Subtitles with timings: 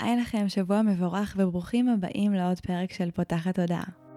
[0.00, 4.07] היי לכם, שבוע מבורך וברוכים הבאים לעוד פרק של פותחת תודעה.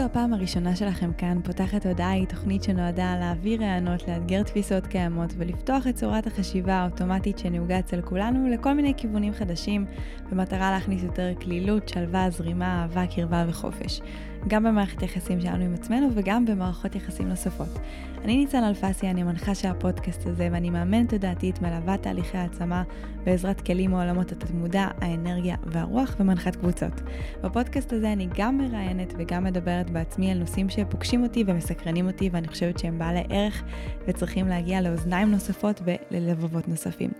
[0.00, 5.30] זו הפעם הראשונה שלכם כאן, פותחת הודעה היא תוכנית שנועדה להעביר רעיונות, לאתגר תפיסות קיימות
[5.36, 9.86] ולפתוח את צורת החשיבה האוטומטית שנהוגה אצל כולנו לכל מיני כיוונים חדשים,
[10.30, 14.00] במטרה להכניס יותר כלילות, שלווה, זרימה, אהבה, קרבה וחופש.
[14.48, 17.78] גם במערכת היחסים שלנו עם עצמנו וגם במערכות יחסים נוספות.
[18.24, 22.82] אני ניצן אלפסי, אני המנחה של הפודקאסט הזה ואני מאמנת תודעתית, מלווה תהליכי העצמה
[23.24, 27.00] בעזרת כלים מעולמות התת-מודע, האנרגיה והרוח ומנחת קבוצות.
[27.42, 32.48] בפודקאסט הזה אני גם מראיינת וגם מדברת בעצמי על נושאים שפוגשים אותי ומסקרנים אותי ואני
[32.48, 33.62] חושבת שהם בעלי ערך
[34.06, 37.10] וצריכים להגיע לאוזניים נוספות וללבבות נוספים.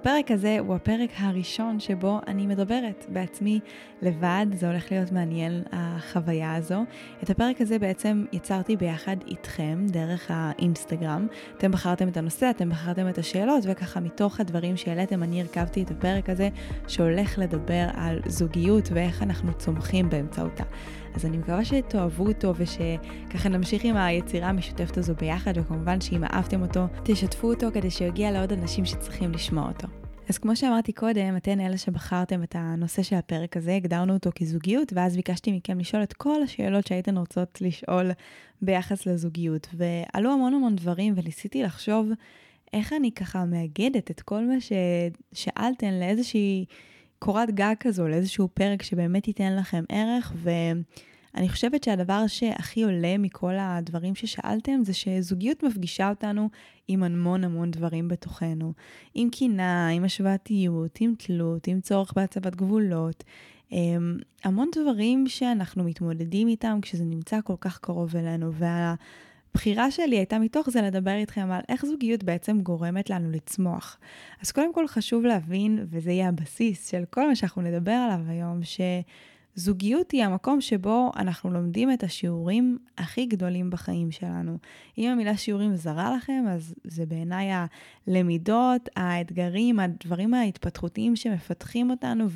[0.00, 3.60] הפרק הזה הוא הפרק הראשון שבו אני מדברת בעצמי
[4.02, 6.84] לבד, זה הולך להיות מעניין החוויה הזו.
[7.22, 11.26] את הפרק הזה בעצם יצרתי ביחד איתכם דרך האינסטגרם.
[11.56, 15.90] אתם בחרתם את הנושא, אתם בחרתם את השאלות, וככה מתוך הדברים שהעליתם אני הרכבתי את
[15.90, 16.48] הפרק הזה
[16.88, 20.64] שהולך לדבר על זוגיות ואיך אנחנו צומחים באמצעותה.
[21.14, 26.62] אז אני מקווה שתאהבו אותו ושככה נמשיך עם היצירה המשותפת הזו ביחד, וכמובן שאם אהבתם
[26.62, 29.88] אותו, תשתפו אותו כדי שיגיע לעוד אנשים שצריכים לשמוע אותו.
[30.28, 34.92] אז כמו שאמרתי קודם, אתן אלה שבחרתם את הנושא של הפרק הזה, הגדרנו אותו כזוגיות,
[34.92, 38.10] ואז ביקשתי מכם לשאול את כל השאלות שהייתן רוצות לשאול
[38.62, 39.68] ביחס לזוגיות.
[39.74, 42.08] ועלו המון המון דברים, וניסיתי לחשוב
[42.72, 46.64] איך אני ככה מאגדת את כל מה ששאלתן לאיזושהי
[47.18, 50.50] קורת גג כזו, לאיזשהו פרק שבאמת ייתן לכם ערך, ו...
[51.34, 56.48] אני חושבת שהדבר שהכי עולה מכל הדברים ששאלתם זה שזוגיות מפגישה אותנו
[56.88, 58.72] עם המון המון דברים בתוכנו.
[59.14, 63.24] עם קינה, עם השוואתיות, עם תלות, עם צורך בהצבת גבולות.
[63.72, 68.52] אמ, המון דברים שאנחנו מתמודדים איתם כשזה נמצא כל כך קרוב אלינו.
[69.54, 73.98] והבחירה שלי הייתה מתוך זה לדבר איתכם על איך זוגיות בעצם גורמת לנו לצמוח.
[74.42, 78.64] אז קודם כל חשוב להבין, וזה יהיה הבסיס של כל מה שאנחנו נדבר עליו היום,
[78.64, 78.80] ש...
[79.58, 84.58] זוגיות היא המקום שבו אנחנו לומדים את השיעורים הכי גדולים בחיים שלנו.
[84.98, 87.48] אם המילה שיעורים זרה לכם, אז זה בעיניי
[88.06, 92.26] הלמידות, האתגרים, הדברים ההתפתחותיים שמפתחים אותנו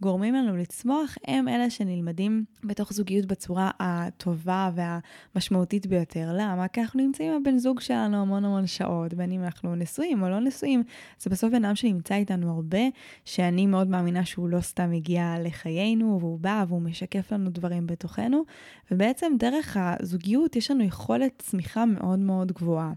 [0.00, 6.30] וגורמים לנו לצמוח, הם אלה שנלמדים בתוך זוגיות בצורה הטובה והמשמעותית ביותר.
[6.32, 6.68] למה?
[6.68, 10.28] כי אנחנו נמצאים עם הבן זוג שלנו המון המון שעות, בין אם אנחנו נשואים או
[10.28, 10.82] לא נשואים.
[11.18, 12.82] זה בסוף בן אדם שנמצא איתנו הרבה,
[13.24, 18.42] שאני מאוד מאמינה שהוא לא סתם הגיע לחיינו, והוא בא והוא משקף לנו דברים בתוכנו,
[18.90, 22.92] ובעצם דרך הזוגיות יש לנו יכולת צמיחה מאוד מאוד גבוהה.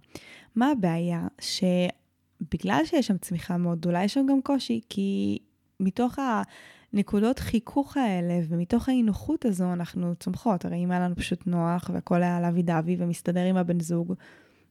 [0.55, 1.27] מה הבעיה?
[1.39, 5.39] שבגלל שיש שם צמיחה מאוד גדולה, יש שם גם קושי, כי
[5.79, 6.19] מתוך
[6.93, 10.65] הנקודות חיכוך האלה ומתוך האי נוחות הזו אנחנו צומחות.
[10.65, 14.13] הרי אם היה לנו פשוט נוח והכל היה לוי דווי ומסתדר עם הבן זוג,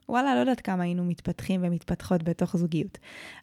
[0.09, 2.99] וואלה, לא יודעת כמה היינו מתפתחים ומתפתחות בתוך זוגיות.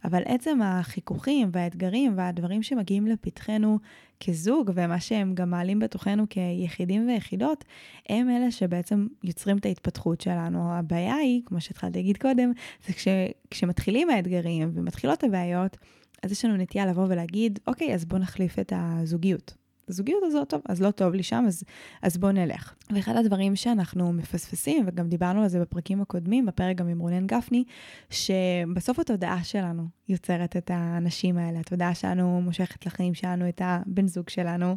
[0.06, 3.80] אבל עצם החיכוכים והאתגרים והדברים שמגיעים לפתחנו
[4.24, 7.66] כזוג, ומה שהם גם מעלים בתוכנו כיחידים ויחידות,
[8.10, 10.74] הם אלה שבעצם יוצרים את ההתפתחות שלנו.
[10.74, 12.52] הבעיה היא, כמו שהתחלתי להגיד קודם,
[12.88, 13.08] זה כש,
[13.52, 15.78] כשמתחילים האתגרים ומתחילות הבעיות,
[16.24, 19.67] אז יש לנו נטייה לבוא ולהגיד, אוקיי, אז בואו נחליף את הזוגיות.
[19.90, 21.64] הזוגיות הזאת, טוב, אז לא טוב לי שם, אז,
[22.02, 22.74] אז בואו נלך.
[22.94, 27.64] ואחד הדברים שאנחנו מפספסים, וגם דיברנו על זה בפרקים הקודמים, בפרק גם עם רונן גפני,
[28.10, 31.60] שבסוף התודעה שלנו יוצרת את האנשים האלה.
[31.60, 34.76] התודעה שלנו מושכת לחיים שלנו את הבן זוג שלנו,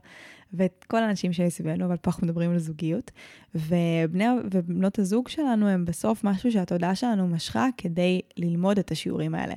[0.53, 3.11] ואת כל האנשים שיש סביבנו, אבל פה אנחנו מדברים על זוגיות.
[3.55, 9.55] ובני ובנות הזוג שלנו הם בסוף משהו שהתודעה שלנו משכה כדי ללמוד את השיעורים האלה.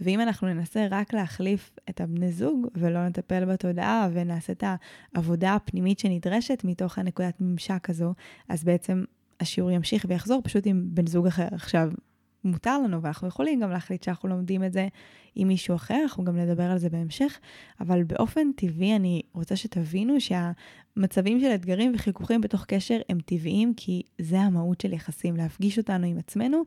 [0.00, 4.64] ואם אנחנו ננסה רק להחליף את הבני זוג ולא נטפל בתודעה ונעשה את
[5.14, 8.14] העבודה הפנימית שנדרשת מתוך הנקודת ממשק הזו,
[8.48, 9.04] אז בעצם
[9.40, 11.48] השיעור ימשיך ויחזור פשוט עם בן זוג אחר.
[11.52, 11.90] עכשיו,
[12.46, 14.88] מותר לנו ואנחנו יכולים גם להחליט שאנחנו לומדים את זה
[15.34, 17.38] עם מישהו אחר, אנחנו גם נדבר על זה בהמשך,
[17.80, 24.02] אבל באופן טבעי אני רוצה שתבינו שהמצבים של אתגרים וחיכוכים בתוך קשר הם טבעיים, כי
[24.18, 26.62] זה המהות של יחסים, להפגיש אותנו עם עצמנו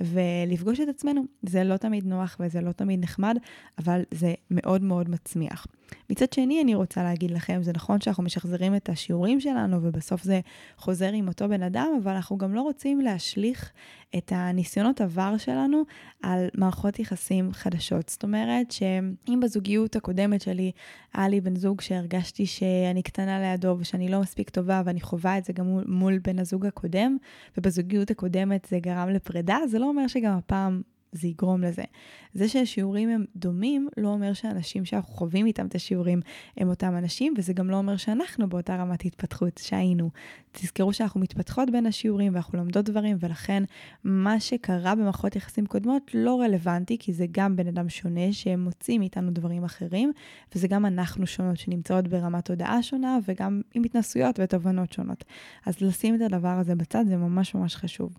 [0.00, 1.22] ולפגוש את עצמנו.
[1.42, 3.38] זה לא תמיד נוח וזה לא תמיד נחמד,
[3.78, 5.66] אבל זה מאוד מאוד מצמיח.
[6.10, 10.40] מצד שני, אני רוצה להגיד לכם, זה נכון שאנחנו משחזרים את השיעורים שלנו ובסוף זה
[10.76, 13.72] חוזר עם אותו בן אדם, אבל אנחנו גם לא רוצים להשליך
[14.16, 15.82] את הניסיונות עבר שלנו
[16.22, 18.08] על מערכות יחסים חדשות.
[18.08, 20.72] זאת אומרת שאם בזוגיות הקודמת שלי
[21.14, 25.44] היה לי בן זוג שהרגשתי שאני קטנה לידו ושאני לא מספיק טובה ואני חווה את
[25.44, 27.16] זה גם מול, מול בן הזוג הקודם,
[27.58, 30.82] ובזוגיות הקודמת זה גרם לפרידה, זה לא אומר שגם הפעם
[31.14, 31.82] זה יגרום לזה.
[32.34, 36.20] זה שהשיעורים הם דומים, לא אומר שאנשים שאנחנו חווים איתם את השיעורים
[36.56, 40.10] הם אותם אנשים, וזה גם לא אומר שאנחנו באותה רמת התפתחות שהיינו.
[40.52, 43.62] תזכרו שאנחנו מתפתחות בין השיעורים ואנחנו לומדות דברים, ולכן
[44.04, 49.30] מה שקרה במערכות יחסים קודמות לא רלוונטי, כי זה גם בן אדם שונה שמוציא מאיתנו
[49.30, 50.12] דברים אחרים,
[50.54, 55.24] וזה גם אנחנו שונות שנמצאות ברמת תודעה שונה, וגם עם התנסויות ותובנות שונות.
[55.66, 58.12] אז לשים את הדבר הזה בצד זה ממש ממש חשוב.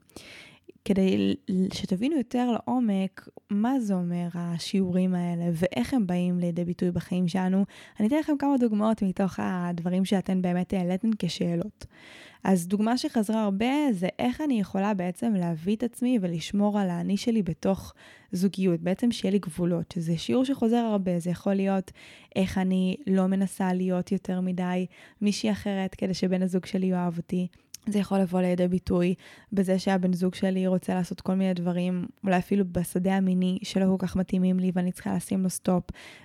[0.85, 1.35] כדי
[1.73, 7.65] שתבינו יותר לעומק מה זה אומר השיעורים האלה ואיך הם באים לידי ביטוי בחיים שלנו,
[7.99, 11.85] אני אתן לכם כמה דוגמאות מתוך הדברים שאתן באמת העליתן כשאלות.
[12.43, 17.17] אז דוגמה שחזרה הרבה זה איך אני יכולה בעצם להביא את עצמי ולשמור על האני
[17.17, 17.93] שלי בתוך
[18.31, 21.91] זוגיות, בעצם שיהיה לי גבולות, שזה שיעור שחוזר הרבה, זה יכול להיות
[22.35, 24.85] איך אני לא מנסה להיות יותר מדי
[25.21, 27.47] מישהי אחרת כדי שבן הזוג שלי יאהב אותי.
[27.87, 29.15] זה יכול לבוא לידי ביטוי
[29.53, 34.07] בזה שהבן זוג שלי רוצה לעשות כל מיני דברים, אולי אפילו בשדה המיני שלא כל
[34.07, 35.83] כך מתאימים לי ואני צריכה לשים לו סטופ.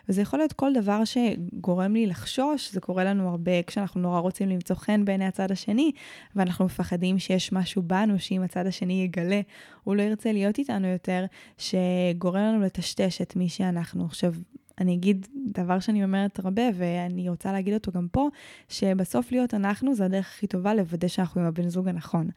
[0.09, 4.49] וזה יכול להיות כל דבר שגורם לי לחשוש, זה קורה לנו הרבה כשאנחנו נורא רוצים
[4.49, 5.93] למצוא חן בעיני הצד השני,
[6.37, 9.41] ואנחנו מפחדים שיש משהו בנו שאם הצד השני יגלה,
[9.85, 11.25] הוא לא ירצה להיות איתנו יותר,
[11.59, 14.05] שגורם לנו לטשטש את מי שאנחנו.
[14.05, 14.35] עכשיו,
[14.81, 18.29] אני אגיד דבר שאני אומרת הרבה, ואני רוצה להגיד אותו גם פה,
[18.69, 22.29] שבסוף להיות אנחנו זה הדרך הכי טובה לוודא שאנחנו עם הבן זוג הנכון.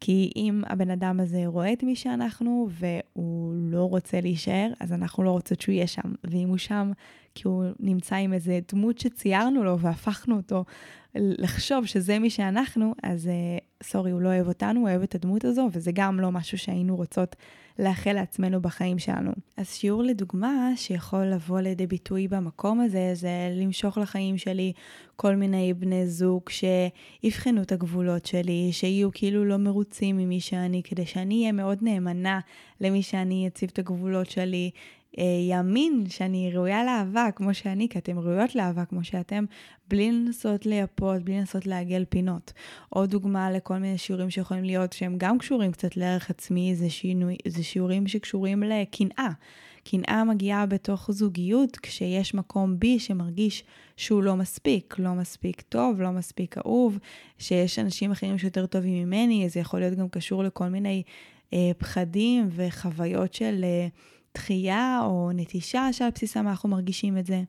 [0.00, 5.22] כי אם הבן אדם הזה רואה את מי שאנחנו, והוא לא רוצה להישאר, אז אנחנו
[5.22, 6.12] לא רוצות שהוא יהיה שם.
[6.24, 6.92] ואם הוא שם
[7.34, 10.64] כי הוא נמצא עם איזה דמות שציירנו לו והפכנו אותו
[11.14, 13.30] לחשוב שזה מי שאנחנו, אז
[13.82, 16.96] סורי, הוא לא אוהב אותנו, הוא אוהב את הדמות הזו, וזה גם לא משהו שהיינו
[16.96, 17.36] רוצות
[17.78, 19.30] לאחל לעצמנו בחיים שלנו.
[19.56, 24.72] אז שיעור לדוגמה שיכול לבוא לידי ביטוי במקום הזה, זה למשוך לחיים שלי
[25.16, 31.06] כל מיני בני זוג שיבחנו את הגבולות שלי, שיהיו כאילו לא מרוצים ממי שאני, כדי
[31.06, 32.40] שאני אהיה מאוד נאמנה
[32.80, 34.70] למי שאני אציב את הגבולות שלי.
[35.18, 39.44] אה, יאמין שאני ראויה לאהבה כמו שאני, כי אתם ראויות לאהבה כמו שאתם,
[39.88, 42.52] בלי לנסות לייפות, בלי לנסות לעגל פינות.
[42.88, 47.36] עוד דוגמה לכל מיני שיעורים שיכולים להיות שהם גם קשורים קצת לערך עצמי, זה, שינוי,
[47.48, 49.28] זה שיעורים שקשורים לקנאה.
[49.84, 53.64] קנאה מגיעה בתוך זוגיות כשיש מקום בי שמרגיש
[53.96, 56.98] שהוא לא מספיק, לא מספיק טוב, לא מספיק אהוב,
[57.38, 61.02] שיש אנשים אחרים שיותר טובים ממני, זה יכול להיות גם קשור לכל מיני
[61.52, 63.64] אה, פחדים וחוויות של...
[63.64, 63.88] אה,
[64.34, 67.42] דחייה או נטישה שעל בסיסם אנחנו מרגישים את זה.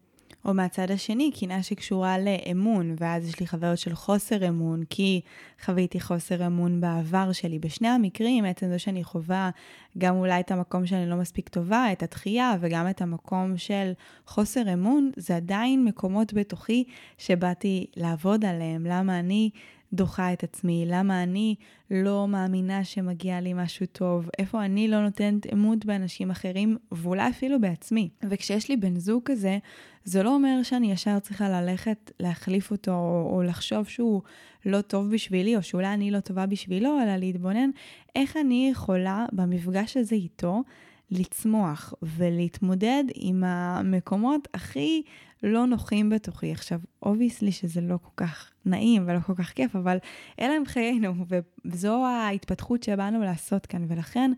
[0.46, 5.22] או מהצד השני, קנאה שקשורה לאמון, ואז יש לי חוויות של חוסר אמון, כי
[5.66, 7.60] חוויתי חוסר אמון בעבר שלי.
[7.60, 9.50] בשני המקרים, עצם זה שאני חווה
[9.98, 13.92] גם אולי את המקום שאני לא מספיק טובה, את התחייה, וגם את המקום של
[14.28, 16.84] חוסר אמון, זה עדיין מקומות בתוכי
[17.18, 18.86] שבאתי לעבוד עליהם.
[18.86, 19.50] למה אני
[19.94, 20.86] דוחה את עצמי?
[20.88, 21.56] למה אני
[21.92, 24.30] לא מאמינה שמגיע לי משהו טוב?
[24.40, 28.10] איפה אני לא נותנת אמון באנשים אחרים, ואולי אפילו בעצמי?
[28.30, 29.58] וכשיש לי בן זוג כזה,
[30.04, 34.22] זה לא אומר שאני ישר צריכה ללכת להחליף אותו, או, או לחשוב שהוא
[34.66, 37.70] לא טוב בשבילי, או שאולי אני לא טובה בשבילו, אלא להתבונן
[38.16, 40.64] איך אני יכולה במפגש הזה איתו
[41.14, 45.04] לצמוח ולהתמודד עם המקומות הכי
[45.44, 46.52] לא נוחים בתוכי.
[46.52, 49.98] עכשיו, obviously שזה לא כל כך נעים ולא כל כך כיף, אבל
[50.40, 51.14] אלה הם חיינו,
[51.66, 54.32] וזו ההתפתחות שבאנו לעשות כאן, ולכן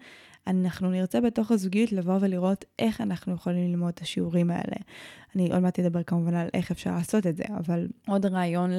[0.48, 4.76] אנחנו נרצה בתוך הזוגיות לבוא ולראות איך אנחנו יכולים ללמוד את השיעורים האלה.
[5.36, 8.72] אני עוד מעט אדבר כמובן על איך אפשר לעשות את זה, אבל עוד רעיון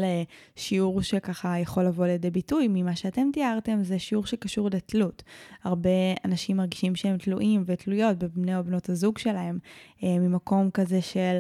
[0.57, 5.23] לשיעור שככה יכול לבוא לידי ביטוי ממה שאתם תיארתם, זה שיעור שקשור לתלות.
[5.65, 5.91] הרבה
[6.25, 9.59] אנשים מרגישים שהם תלויים ותלויות בבני או בנות הזוג שלהם,
[10.05, 11.39] אה, ממקום כזה של...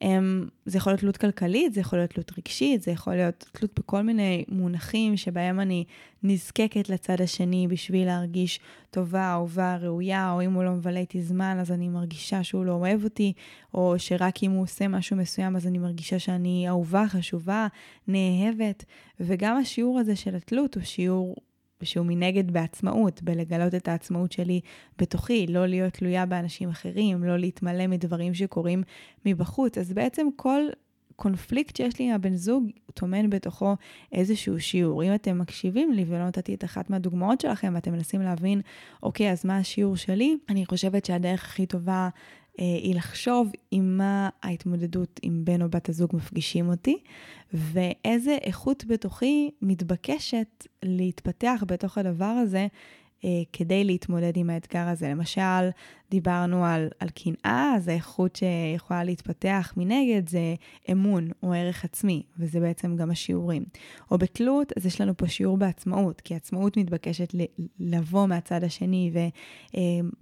[0.00, 3.78] הם, זה יכול להיות תלות כלכלית, זה יכול להיות תלות רגשית, זה יכול להיות תלות
[3.78, 5.84] בכל מיני מונחים שבהם אני
[6.22, 8.60] נזקקת לצד השני בשביל להרגיש
[8.90, 12.72] טובה, אהובה, ראויה, או אם הוא לא מבלה איתי זמן אז אני מרגישה שהוא לא
[12.72, 13.32] אוהב אותי,
[13.74, 17.66] או שרק אם הוא עושה משהו מסוים אז אני מרגישה שאני אהובה, חשובה,
[18.08, 18.84] נאהבת.
[19.20, 21.36] וגם השיעור הזה של התלות הוא שיעור
[21.80, 24.60] ושהוא מנגד בעצמאות, בלגלות את העצמאות שלי
[24.98, 28.82] בתוכי, לא להיות תלויה באנשים אחרים, לא להתמלא מדברים שקורים
[29.26, 29.78] מבחוץ.
[29.78, 30.60] אז בעצם כל
[31.16, 33.76] קונפליקט שיש לי עם הבן זוג טומן בתוכו
[34.12, 35.02] איזשהו שיעור.
[35.02, 38.60] אם אתם מקשיבים לי ולא נתתי את אחת מהדוגמאות שלכם ואתם מנסים להבין,
[39.02, 40.36] אוקיי, אז מה השיעור שלי?
[40.48, 42.08] אני חושבת שהדרך הכי טובה
[42.58, 46.98] היא לחשוב עם מה ההתמודדות עם בן או בת הזוג מפגישים אותי,
[47.52, 52.66] ואיזה איכות בתוכי מתבקשת להתפתח בתוך הדבר הזה אה,
[53.52, 55.08] כדי להתמודד עם האתגר הזה.
[55.08, 55.70] למשל,
[56.10, 60.54] דיברנו על, על קנאה, אז האיכות שיכולה להתפתח מנגד זה
[60.92, 63.64] אמון או ערך עצמי, וזה בעצם גם השיעורים.
[64.10, 67.34] או בתלות, אז יש לנו פה שיעור בעצמאות, כי עצמאות מתבקשת
[67.80, 69.12] לבוא מהצד השני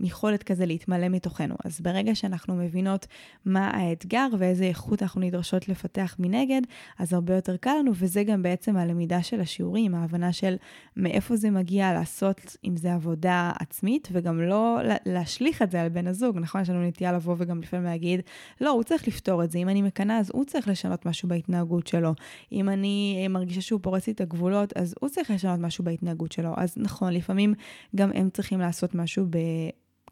[0.00, 1.54] ויכולת כזה להתמלא מתוכנו.
[1.64, 3.06] אז ברגע שאנחנו מבינות
[3.44, 6.62] מה האתגר ואיזה איכות אנחנו נדרשות לפתח מנגד,
[6.98, 10.56] אז הרבה יותר קל לנו, וזה גם בעצם הלמידה של השיעורים, ההבנה של
[10.96, 16.06] מאיפה זה מגיע לעשות עם זה עבודה עצמית, וגם לא להשליך את זה על בן
[16.06, 16.60] הזוג, נכון?
[16.60, 18.20] יש לנו נטייה לבוא וגם לפעמים להגיד,
[18.60, 21.86] לא, הוא צריך לפתור את זה, אם אני מקנאה אז הוא צריך לשנות משהו בהתנהגות
[21.86, 22.14] שלו.
[22.52, 26.52] אם אני מרגישה שהוא פורץ לי את הגבולות, אז הוא צריך לשנות משהו בהתנהגות שלו.
[26.56, 27.54] אז נכון, לפעמים
[27.96, 29.38] גם הם צריכים לעשות משהו ב...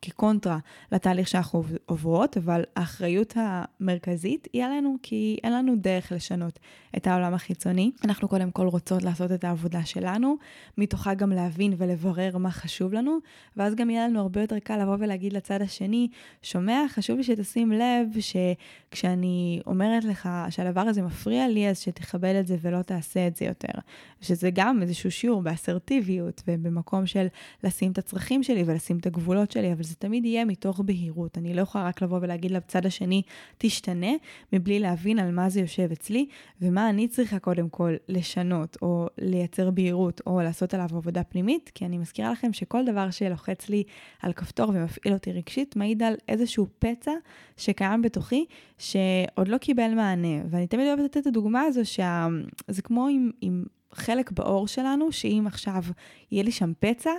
[0.03, 0.59] כקונטרה
[0.93, 6.59] לתהליך שאנחנו עוברות, אבל האחריות המרכזית היא עלינו, כי אין לנו דרך לשנות
[6.97, 7.91] את העולם החיצוני.
[8.05, 10.37] אנחנו קודם כל רוצות לעשות את העבודה שלנו,
[10.79, 13.19] מתוכה גם להבין ולברר מה חשוב לנו,
[13.57, 16.09] ואז גם יהיה לנו הרבה יותר קל לבוא ולהגיד לצד השני,
[16.43, 22.47] שומע, חשוב לי שתשים לב שכשאני אומרת לך שהדבר הזה מפריע לי, אז שתכבד את
[22.47, 23.79] זה ולא תעשה את זה יותר.
[24.21, 27.27] שזה גם איזשהו שיעור באסרטיביות ובמקום של
[27.65, 31.39] לשים את הצרכים שלי ולשים את הגבולות שלי, אבל זה תמיד יהיה מתוך בהירות.
[31.39, 33.23] אני לא יכולה רק לבוא ולהגיד לצד השני,
[33.59, 34.13] תשתנה,
[34.53, 36.27] מבלי להבין על מה זה יושב אצלי,
[36.61, 41.85] ומה אני צריכה קודם כל לשנות, או לייצר בהירות, או לעשות עליו עבודה פנימית, כי
[41.85, 43.85] אני מזכירה לכם שכל דבר שלוחץ לי
[44.23, 47.13] על כפתור ומפעיל אותי רגשית, מעיד על איזשהו פצע
[47.57, 48.45] שקיים בתוכי,
[48.79, 50.43] שעוד לא קיבל מענה.
[50.51, 53.31] ואני תמיד אוהבת לתת את הדוגמה הזו, שזה כמו עם...
[53.41, 55.83] עם חלק בעור שלנו, שאם עכשיו
[56.31, 57.11] יהיה לי שם פצע,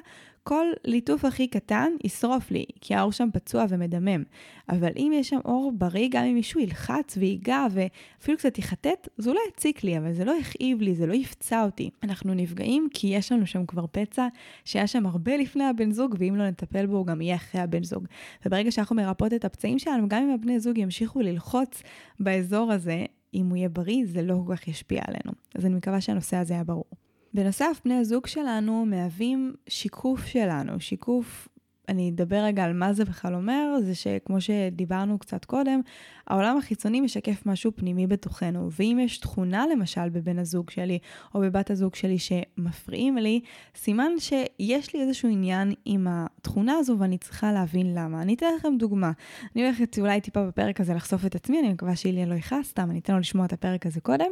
[0.44, 4.24] כל ליטוף הכי קטן ישרוף לי, כי העור שם פצוע ומדמם.
[4.70, 9.30] אבל אם יש שם עור בריא, גם אם מישהו ילחץ ויגע ואפילו קצת יחטט, זה
[9.30, 11.90] אולי יציק לי, אבל זה לא יכאיב לי, זה לא יפצע אותי.
[12.04, 14.28] אנחנו נפגעים כי יש לנו שם כבר פצע
[14.66, 17.84] שהיה שם הרבה לפני הבן זוג, ואם לא נטפל בו, הוא גם יהיה אחרי הבן
[17.84, 18.06] זוג.
[18.46, 21.84] וברגע שאנחנו מרפאות את הפצעים שלנו, גם אם הבני זוג ימשיכו ללחוץ
[22.20, 25.32] באזור הזה, אם הוא יהיה בריא, זה לא כל כך ישפיע עלינו.
[25.56, 26.86] אז אני מקווה שהנושא הזה היה ברור.
[27.34, 31.48] בנוסף, בני הזוג שלנו מהווים שיקוף שלנו, שיקוף
[31.90, 35.82] אני אדבר רגע על מה זה בכלל אומר, זה שכמו שדיברנו קצת קודם,
[36.28, 41.00] העולם החיצוני משקף משהו פנימי בתוכנו, ואם יש תכונה למשל בבן הזוג שלי
[41.36, 43.42] או בבת הזוג שלי שמפריעים לי,
[43.76, 48.22] סימן שיש לי איזשהו עניין עם התכונה הזו ואני צריכה להבין למה.
[48.22, 49.12] אני אתן לכם דוגמה.
[49.56, 52.92] אני הולכת אולי טיפה בפרק הזה לחשוף את עצמי, אני מקווה שאיליה לא יכעס, סתם
[52.92, 54.32] אני אתן לו לשמוע את הפרק הזה קודם,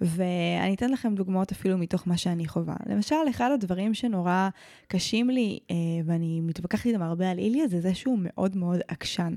[0.00, 2.76] ואני אתן לכם דוגמאות אפילו מתוך מה שאני חווה.
[2.86, 4.48] למשל, אחד הדברים שנורא
[4.88, 9.34] קשים לי, אה, ואני מתווכחת איתם הרבה על איליה, זה זה שהוא מאוד מאוד עקשן.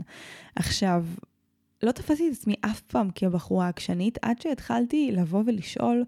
[0.55, 1.05] עכשיו,
[1.83, 6.03] לא תפסתי את עצמי אף פעם כבחורה עקשנית, עד שהתחלתי לבוא ולשאול,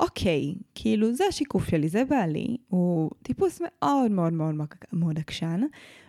[0.00, 4.54] אוקיי, כאילו זה השיקוף שלי, זה בעלי, הוא טיפוס מאוד מאוד מאוד
[4.92, 5.60] מאוד עקשן,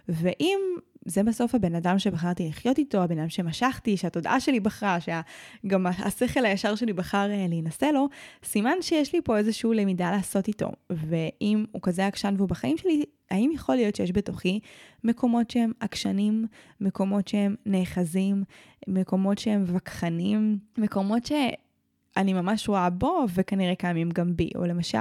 [0.10, 0.60] ואם
[1.06, 6.46] זה בסוף הבן אדם שבחרתי לחיות איתו, הבן אדם שמשכתי, שהתודעה שלי בחרה, שגם השכל
[6.46, 8.08] הישר שלי בחר אה, להינשא לו,
[8.44, 10.72] סימן שיש לי פה איזושהי למידה לעשות איתו.
[10.90, 14.60] ואם הוא כזה עקשן והוא בחיים שלי, האם יכול להיות שיש בתוכי
[15.04, 16.46] מקומות שהם עקשנים,
[16.82, 18.44] מקומות שהם נאחזים,
[18.88, 21.32] מקומות שהם וכחנים, מקומות ש...
[22.18, 24.50] אני ממש רואה בו, וכנראה קיימים גם בי.
[24.56, 24.98] או למשל,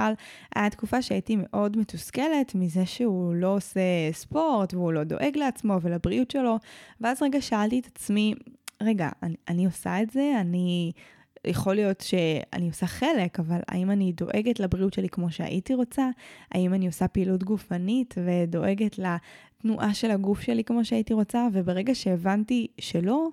[0.55, 3.79] היה תקופה שהייתי מאוד מתוסכלת מזה שהוא לא עושה
[4.11, 6.57] ספורט, והוא לא דואג לעצמו ולבריאות שלו,
[7.01, 8.33] ואז רגע שאלתי את עצמי,
[8.81, 10.33] רגע, אני, אני עושה את זה?
[10.39, 10.91] אני...
[11.45, 16.09] יכול להיות שאני עושה חלק, אבל האם אני דואגת לבריאות שלי כמו שהייתי רוצה?
[16.51, 18.99] האם אני עושה פעילות גופנית ודואגת
[19.61, 23.27] התנועה של הגוף שלי כמו שהייתי רוצה, וברגע שהבנתי שלא,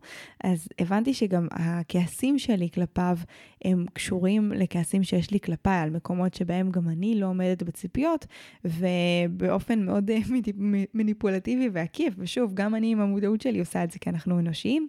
[0.45, 3.19] אז הבנתי שגם הכעסים שלי כלפיו
[3.65, 8.27] הם קשורים לכעסים שיש לי כלפיי, על מקומות שבהם גם אני לא עומדת בציפיות,
[8.65, 10.19] ובאופן מאוד אה,
[10.95, 14.89] מניפולטיבי ועקיף, ושוב, גם אני עם המודעות שלי עושה את זה כי אנחנו אנושיים,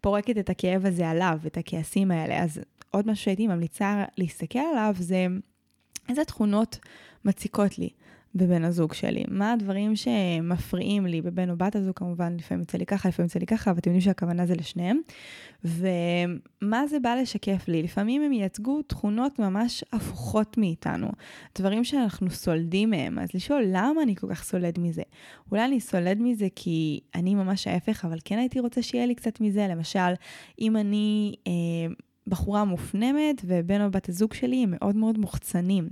[0.00, 2.42] פורקת את הכאב הזה עליו, את הכעסים האלה.
[2.42, 2.60] אז
[2.90, 5.26] עוד משהו שהייתי ממליצה להסתכל עליו זה
[6.08, 6.78] איזה תכונות
[7.24, 7.88] מציקות לי.
[8.34, 9.24] בבן הזוג שלי?
[9.28, 13.38] מה הדברים שמפריעים לי בבן או בת הזוג כמובן, לפעמים יוצא לי ככה, לפעמים יוצא
[13.38, 15.00] לי ככה, ואתם יודעים שהכוונה זה לשניהם.
[15.64, 17.82] ומה זה בא לשקף לי?
[17.82, 21.08] לפעמים הם ייצגו תכונות ממש הפוכות מאיתנו,
[21.58, 25.02] דברים שאנחנו סולדים מהם, אז לשאול למה אני כל כך סולד מזה?
[25.50, 29.40] אולי אני סולד מזה כי אני ממש ההפך, אבל כן הייתי רוצה שיהיה לי קצת
[29.40, 30.12] מזה, למשל,
[30.60, 31.34] אם אני...
[31.46, 31.94] אה,
[32.26, 35.88] בחורה מופנמת ובן או בת הזוג שלי הם מאוד מאוד מוחצנים.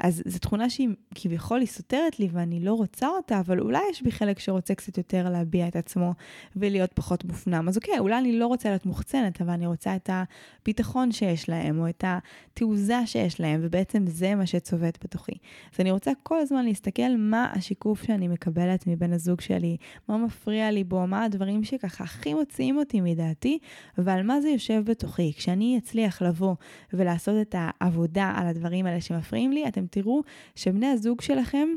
[0.00, 4.02] אז זו תכונה שהיא כביכול היא סותרת לי ואני לא רוצה אותה, אבל אולי יש
[4.02, 6.14] בי חלק שרוצה קצת יותר להביע את עצמו
[6.56, 7.68] ולהיות פחות מופנם.
[7.68, 11.78] אז אוקיי, אולי אני לא רוצה להיות מוחצנת, אבל אני רוצה את הביטחון שיש להם,
[11.78, 15.38] או את התעוזה שיש להם, ובעצם זה מה שצובט בתוכי.
[15.74, 19.76] אז אני רוצה כל הזמן להסתכל מה השיקוף שאני מקבלת מבן הזוג שלי,
[20.08, 23.58] מה מפריע לי בו, מה הדברים שככה הכי מוציאים אותי מדעתי,
[23.98, 25.32] ועל מה זה יושב בתוכי.
[25.36, 26.54] כשאני אצליח לבוא
[26.92, 30.22] ולעשות את העבודה על הדברים האלה שמפריעים לי, אתם תראו
[30.54, 31.68] שבני הזוג שלכם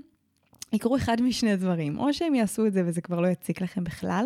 [0.73, 4.25] יקרו אחד משני דברים, או שהם יעשו את זה וזה כבר לא יציק לכם בכלל,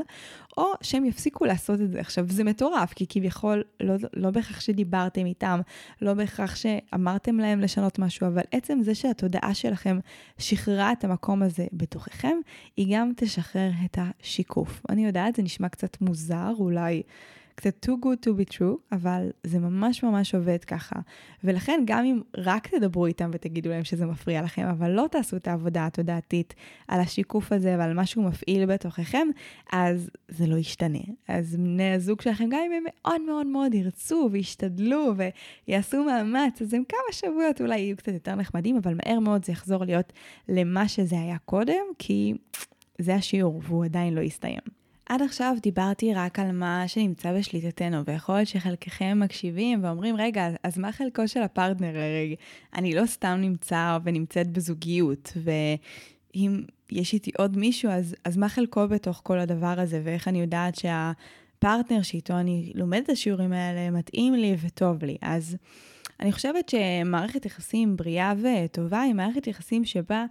[0.57, 1.99] או שהם יפסיקו לעשות את זה.
[1.99, 5.59] עכשיו, זה מטורף, כי כביכול, לא, לא בהכרח שדיברתם איתם,
[6.01, 9.99] לא בהכרח שאמרתם להם לשנות משהו, אבל עצם זה שהתודעה שלכם
[10.37, 12.37] שחררה את המקום הזה בתוככם,
[12.77, 14.81] היא גם תשחרר את השיקוף.
[14.89, 17.03] אני יודעת, זה נשמע קצת מוזר, אולי...
[17.55, 20.95] קצת too good to be true, אבל זה ממש ממש עובד ככה.
[21.43, 25.47] ולכן גם אם רק תדברו איתם ותגידו להם שזה מפריע לכם, אבל לא תעשו את
[25.47, 26.53] העבודה התודעתית
[26.87, 29.27] על השיקוף הזה ועל מה שהוא מפעיל בתוככם,
[29.71, 30.99] אז זה לא ישתנה.
[31.27, 35.13] אז בני הזוג שלכם, גם אם הם מאוד מאוד מאוד ירצו וישתדלו
[35.67, 39.51] ויעשו מאמץ, אז הם כמה שבועות אולי יהיו קצת יותר נחמדים, אבל מהר מאוד זה
[39.51, 40.13] יחזור להיות
[40.49, 42.33] למה שזה היה קודם, כי
[42.99, 44.84] זה השיעור והוא עדיין לא יסתיים.
[45.09, 50.77] עד עכשיו דיברתי רק על מה שנמצא בשליטתנו, ויכול להיות שחלקכם מקשיבים ואומרים, רגע, אז
[50.77, 51.87] מה חלקו של הפרטנר?
[51.87, 52.35] הרי
[52.75, 58.87] אני לא סתם נמצא ונמצאת בזוגיות, ואם יש איתי עוד מישהו, אז, אז מה חלקו
[58.87, 64.33] בתוך כל הדבר הזה, ואיך אני יודעת שהפרטנר שאיתו אני לומדת את השיעורים האלה מתאים
[64.33, 65.17] לי וטוב לי.
[65.21, 65.57] אז
[66.19, 70.25] אני חושבת שמערכת יחסים בריאה וטובה היא מערכת יחסים שבה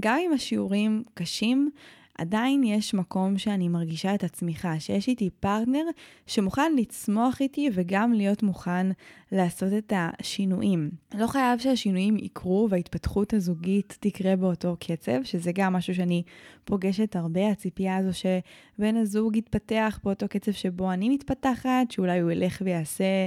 [0.00, 1.70] גם אם השיעורים קשים,
[2.18, 5.84] עדיין יש מקום שאני מרגישה את הצמיחה, שיש איתי פרטנר
[6.26, 8.86] שמוכן לצמוח איתי וגם להיות מוכן
[9.32, 10.90] לעשות את השינויים.
[11.14, 16.22] לא חייב שהשינויים יקרו וההתפתחות הזוגית תקרה באותו קצב, שזה גם משהו שאני
[16.64, 22.62] פוגשת הרבה, הציפייה הזו שבן הזוג יתפתח באותו קצב שבו אני מתפתחת, שאולי הוא ילך
[22.64, 23.26] ויעשה...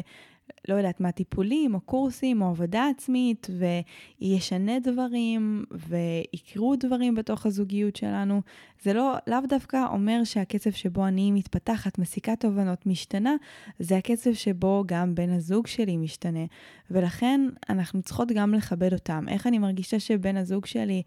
[0.70, 3.48] לא יודעת מה, טיפולים או קורסים או עבודה עצמית,
[4.22, 8.42] וישנה דברים ויקרו דברים בתוך הזוגיות שלנו.
[8.84, 13.36] זה לא, לאו דווקא אומר שהקצב שבו אני מתפתחת, מסיקה תובנות, משתנה,
[13.80, 16.46] זה הקצב שבו גם בן הזוג שלי משתנה.
[16.92, 19.26] ולכן אנחנו צריכות גם לכבד אותם.
[19.30, 21.02] איך אני מרגישה שבן הזוג שלי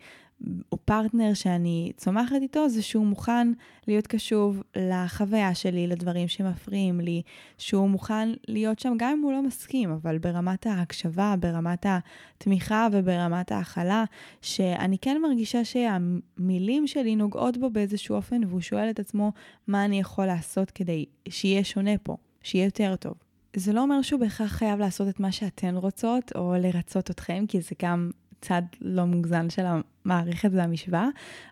[0.73, 3.53] או פרטנר שאני צומחת איתו, זה שהוא מוכן
[3.89, 7.23] להיות קשוב לחוויה שלי, לדברים שמפריעים לי,
[7.59, 13.53] שהוא מוכן להיות שם גם אם הוא לא מסכים, אבל ברמת ההקשבה, ברמת התמיכה וברמת
[13.53, 14.05] ההכלה,
[14.43, 19.33] שאני כן מרגישה שהמילים שלי נוגעות בו באיזשהו אופן, והוא שואל את עצמו
[19.67, 23.15] מה אני יכול לעשות כדי שיהיה שונה פה, שיהיה יותר טוב.
[23.57, 27.61] זה לא אומר שהוא בהכרח חייב לעשות את מה שאתן רוצות, או לרצות אתכם, כי
[27.61, 31.09] זה גם צד לא מוגזן של המערכת והמשוואה,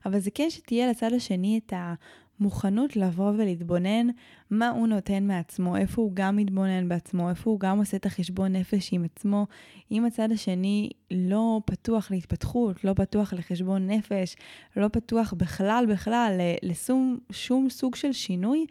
[0.06, 4.06] אבל זה כן שתהיה לצד השני את המוכנות לבוא ולהתבונן
[4.50, 8.52] מה הוא נותן מעצמו, איפה הוא גם מתבונן בעצמו, איפה הוא גם עושה את החשבון
[8.52, 9.46] נפש עם עצמו.
[9.90, 14.36] אם הצד השני לא פתוח להתפתחות, לא פתוח לחשבון נפש,
[14.76, 18.66] לא פתוח בכלל בכלל לשום שום סוג של שינוי,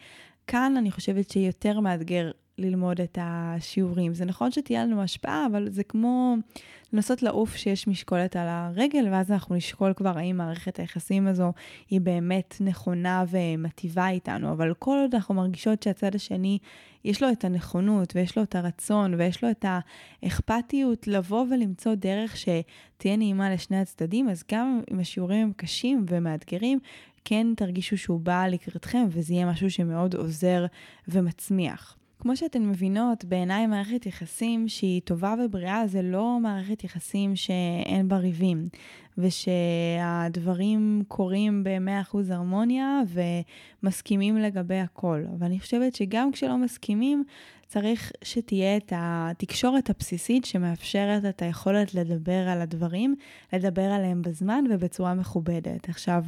[0.47, 4.13] כאן אני חושבת שיותר מאתגר ללמוד את השיעורים.
[4.13, 6.35] זה נכון שתהיה לנו השפעה, אבל זה כמו
[6.93, 11.53] לנסות לעוף שיש משקולת על הרגל, ואז אנחנו נשקול כבר האם מערכת היחסים הזו
[11.89, 14.51] היא באמת נכונה ומטיבה איתנו.
[14.51, 16.57] אבל כל עוד אנחנו מרגישות שהצד השני,
[17.03, 19.65] יש לו את הנכונות, ויש לו את הרצון, ויש לו את
[20.23, 26.79] האכפתיות לבוא ולמצוא דרך שתהיה נעימה לשני הצדדים, אז גם אם השיעורים הם קשים ומאתגרים,
[27.25, 30.65] כן תרגישו שהוא בא לקראתכם, וזה יהיה משהו שמאוד עוזר
[31.07, 31.97] ומצמיח.
[32.19, 38.17] כמו שאתן מבינות, בעיניי מערכת יחסים שהיא טובה ובריאה זה לא מערכת יחסים שאין בה
[38.17, 38.69] ריבים,
[39.17, 43.01] ושהדברים קורים ב-100% הרמוניה
[43.83, 45.23] ומסכימים לגבי הכל.
[45.37, 47.23] אבל אני חושבת שגם כשלא מסכימים,
[47.67, 53.15] צריך שתהיה את התקשורת הבסיסית שמאפשרת את היכולת לדבר על הדברים,
[53.53, 55.89] לדבר עליהם בזמן ובצורה מכובדת.
[55.89, 56.23] עכשיו,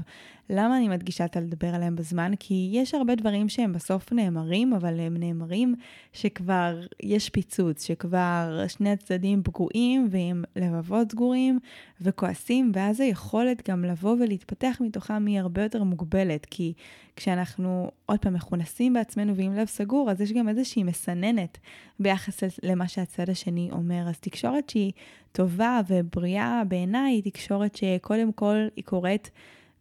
[0.49, 2.31] למה אני מדגישה את הלדבר עליהם בזמן?
[2.39, 5.75] כי יש הרבה דברים שהם בסוף נאמרים, אבל הם נאמרים
[6.13, 11.59] שכבר יש פיצוץ, שכבר שני הצדדים פגועים ועם לבבות סגורים
[12.01, 16.73] וכועסים, ואז היכולת גם לבוא ולהתפתח מתוכם היא הרבה יותר מוגבלת, כי
[17.15, 21.57] כשאנחנו עוד פעם מכונסים בעצמנו ועם לב סגור, אז יש גם איזושהי מסננת
[21.99, 24.09] ביחס למה שהצד השני אומר.
[24.09, 24.91] אז תקשורת שהיא
[25.31, 29.31] טובה ובריאה בעיניי היא תקשורת שקודם כל היא קורית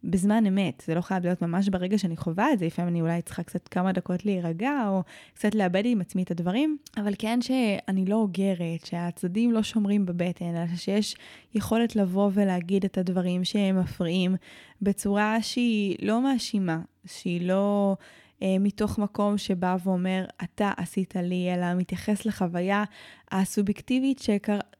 [0.07, 0.83] בזמן אמת.
[0.85, 3.67] זה לא חייב להיות ממש ברגע שאני חווה את זה, לפעמים אני אולי צריכה קצת
[3.67, 8.85] כמה דקות להירגע, או קצת לאבד עם עצמי את הדברים, אבל כן שאני לא אוגרת,
[8.85, 11.15] שהצדדים לא שומרים בבטן, אלא שיש
[11.55, 14.35] יכולת לבוא ולהגיד את הדברים שהם מפריעים
[14.81, 17.95] בצורה שהיא לא מאשימה, שהיא לא...
[18.43, 22.83] אה, מתוך מקום שבא ואומר, אתה עשית לי, אלא מתייחס לחוויה
[23.31, 24.19] הסובייקטיבית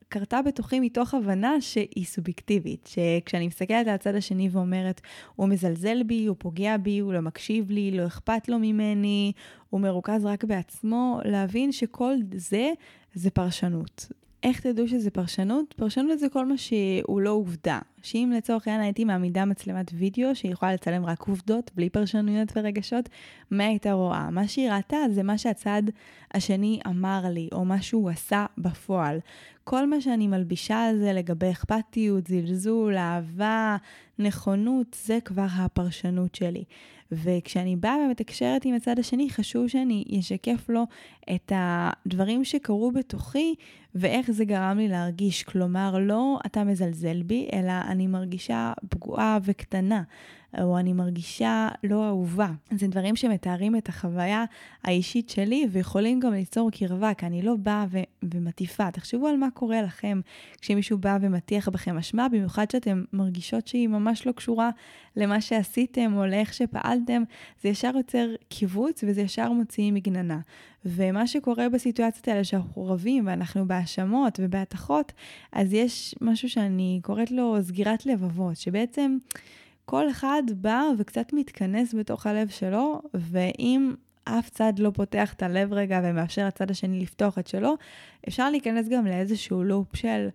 [0.07, 2.87] שקרתה בתוכי מתוך הבנה שהיא סובייקטיבית.
[2.87, 5.01] שכשאני מסתכלת על הצד השני ואומרת,
[5.35, 9.31] הוא מזלזל בי, הוא פוגע בי, הוא לא מקשיב לי, לא אכפת לו ממני,
[9.69, 12.71] הוא מרוכז רק בעצמו, להבין שכל זה
[13.13, 14.11] זה פרשנות.
[14.47, 15.73] איך תדעו שזה פרשנות?
[15.77, 17.79] פרשנות זה כל מה שהוא לא עובדה.
[18.01, 23.09] שאם לצורך העניין הייתי מעמידה מצלמת וידאו שיכולה לצלם רק עובדות, בלי פרשנויות ורגשות,
[23.51, 24.29] מה הייתה רואה?
[24.29, 25.83] מה שהיא ראתה זה מה שהצד
[26.33, 29.19] השני אמר לי, או מה שהוא עשה בפועל.
[29.63, 33.77] כל מה שאני מלבישה על זה לגבי אכפתיות, זלזול, אהבה,
[34.19, 36.63] נכונות, זה כבר הפרשנות שלי.
[37.11, 40.83] וכשאני באה ומתקשרת עם הצד השני, חשוב שאני אשקף לו
[41.35, 43.55] את הדברים שקרו בתוכי
[43.95, 45.43] ואיך זה גרם לי להרגיש.
[45.43, 50.03] כלומר, לא אתה מזלזל בי, אלא אני מרגישה פגועה וקטנה.
[50.61, 52.49] או אני מרגישה לא אהובה.
[52.71, 54.45] זה דברים שמתארים את החוויה
[54.83, 58.91] האישית שלי ויכולים גם ליצור קרבה, כי אני לא באה ו- ומטיפה.
[58.91, 60.21] תחשבו על מה קורה לכם
[60.61, 64.69] כשמישהו בא ומטיח בכם אשמה, במיוחד שאתם מרגישות שהיא ממש לא קשורה
[65.15, 67.23] למה שעשיתם או לאיך שפעלתם,
[67.61, 70.39] זה ישר יוצר קיבוץ וזה ישר מוציא מגננה.
[70.85, 75.13] ומה שקורה בסיטואציות האלה שאנחנו רבים ואנחנו בהאשמות ובהתכות,
[75.51, 79.17] אז יש משהו שאני קוראת לו סגירת לבבות, שבעצם...
[79.89, 85.73] כל אחד בא וקצת מתכנס בתוך הלב שלו, ואם אף צד לא פותח את הלב
[85.73, 87.75] רגע ומאפשר לצד השני לפתוח את שלו,
[88.27, 90.27] אפשר להיכנס גם לאיזשהו לופ של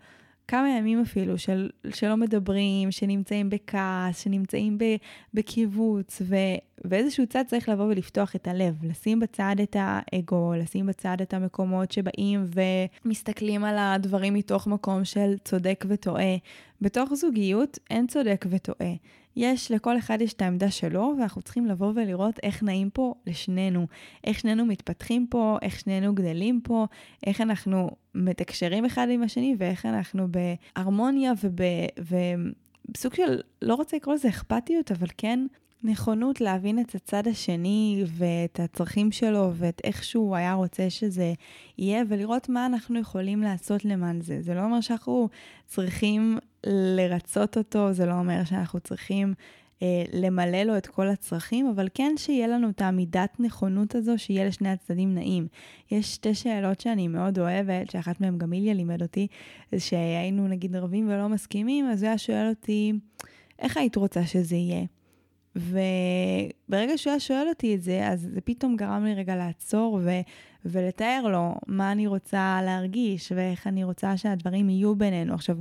[0.48, 4.78] כמה ימים אפילו, של, שלא מדברים, שנמצאים בכעס, שנמצאים
[5.34, 6.36] בקיבוץ, ו,
[6.84, 11.92] ואיזשהו צד צריך לבוא ולפתוח את הלב, לשים בצד את האגו, לשים בצד את המקומות
[11.92, 12.44] שבאים
[13.04, 16.36] ומסתכלים על הדברים מתוך מקום של צודק וטועה.
[16.80, 18.92] בתוך זוגיות אין צודק וטועה.
[19.36, 23.86] יש, לכל אחד יש את העמדה שלו, ואנחנו צריכים לבוא ולראות איך נעים פה לשנינו,
[24.24, 26.86] איך שנינו מתפתחים פה, איך שנינו גדלים פה,
[27.26, 30.26] איך אנחנו מתקשרים אחד עם השני, ואיך אנחנו
[30.76, 31.32] בהרמוניה
[32.88, 35.46] ובסוג של, לא רוצה לקרוא לזה אכפתיות, אבל כן
[35.84, 41.32] נכונות להבין את הצד השני ואת הצרכים שלו ואת איך שהוא היה רוצה שזה
[41.78, 44.42] יהיה, ולראות מה אנחנו יכולים לעשות למען זה.
[44.42, 45.28] זה לא אומר שאנחנו
[45.66, 49.34] צריכים לרצות אותו, זה לא אומר שאנחנו צריכים
[49.82, 54.44] אה, למלא לו את כל הצרכים, אבל כן שיהיה לנו את המידת נכונות הזו, שיהיה
[54.44, 55.46] לשני הצדדים נעים.
[55.90, 59.26] יש שתי שאלות שאני מאוד אוהבת, שאחת מהן גם איליה לימד אותי,
[59.78, 62.92] שהיינו נגיד רבים ולא מסכימים, אז הוא היה שואל אותי,
[63.58, 64.84] איך היית רוצה שזה יהיה?
[65.56, 70.20] וברגע שהוא היה שואל אותי את זה, אז זה פתאום גרם לי רגע לעצור ו-
[70.64, 75.34] ולתאר לו מה אני רוצה להרגיש ואיך אני רוצה שהדברים יהיו בינינו.
[75.34, 75.56] עכשיו,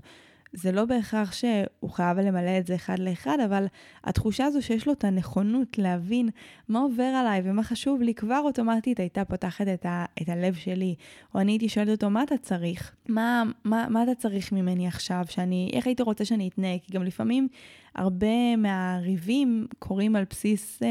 [0.54, 3.66] זה לא בהכרח שהוא חייב למלא את זה אחד לאחד, אבל
[4.04, 6.30] התחושה הזו שיש לו את הנכונות להבין
[6.68, 10.96] מה עובר עליי ומה חשוב לי, כבר אוטומטית הייתה פותחת את, ה, את הלב שלי.
[11.36, 12.92] או אני הייתי שואלת אותו, מה אתה צריך?
[13.10, 15.24] מה, מה, מה אתה צריך ממני עכשיו?
[15.30, 16.80] שאני, איך היית רוצה שאני אתנהג?
[16.84, 17.48] כי גם לפעמים
[17.96, 20.88] הרבה מהריבים קורים על בסיס אה,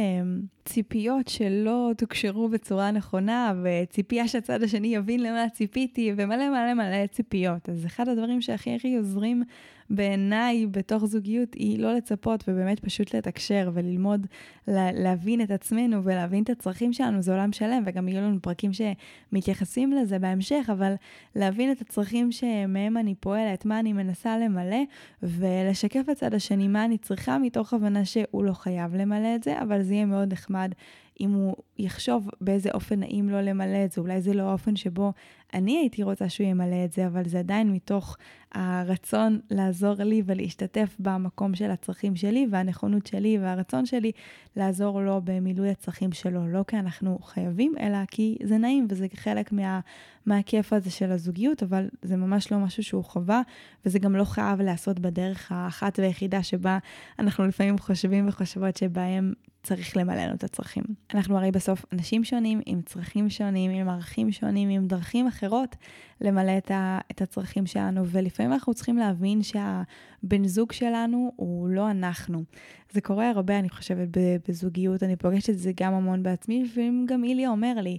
[0.65, 7.69] ציפיות שלא תוקשרו בצורה נכונה, וציפייה שהצד השני יבין למה ציפיתי, ומלא מלא מלא ציפיות.
[7.69, 9.43] אז אחד הדברים שהכי הכי עוזרים
[9.91, 14.27] בעיניי בתוך זוגיות היא לא לצפות ובאמת פשוט לתקשר וללמוד
[14.69, 18.71] לה, להבין את עצמנו ולהבין את הצרכים שלנו, זה עולם שלם וגם יהיו לנו פרקים
[18.73, 20.95] שמתייחסים לזה בהמשך, אבל
[21.37, 24.83] להבין את הצרכים שמהם אני פועלת, מה אני מנסה למלא
[25.23, 29.83] ולשקף לצד השני מה אני צריכה מתוך הבנה שהוא לא חייב למלא את זה, אבל
[29.83, 30.73] זה יהיה מאוד נחמד
[31.21, 35.13] אם הוא יחשוב באיזה אופן נעים לו למלא את זה, אולי זה לא האופן שבו
[35.55, 38.17] אני הייתי רוצה שהוא ימלא את זה, אבל זה עדיין מתוך
[38.53, 44.13] הרצון לעזור לי ולהשתתף במקום של הצרכים שלי והנכונות שלי והרצון שלי
[44.57, 49.53] לעזור לו במילוי הצרכים שלו, לא כי אנחנו חייבים, אלא כי זה נעים וזה חלק
[49.53, 49.81] מה,
[50.27, 53.41] מהכיף הזה של הזוגיות, אבל זה ממש לא משהו שהוא חובה,
[53.87, 56.79] וזה גם לא חייב להיעשות בדרך האחת והיחידה שבה
[57.19, 60.85] אנחנו לפעמים חושבים וחושבות שבהם צריך למלא לנו את הצרכים.
[61.15, 65.77] אנחנו הרי בסוף אנשים שונים, עם צרכים שונים, עם ערכים שונים, עם דרכים אחרות
[66.21, 71.91] למלא את, ה, את הצרכים שלנו, ולפעמים אנחנו צריכים להבין שהבן זוג שלנו הוא לא
[71.91, 72.45] אנחנו.
[72.93, 74.09] זה קורה הרבה, אני חושבת,
[74.49, 77.99] בזוגיות, אני פוגשת את זה גם המון בעצמי, לפעמים גם איליה אומר לי,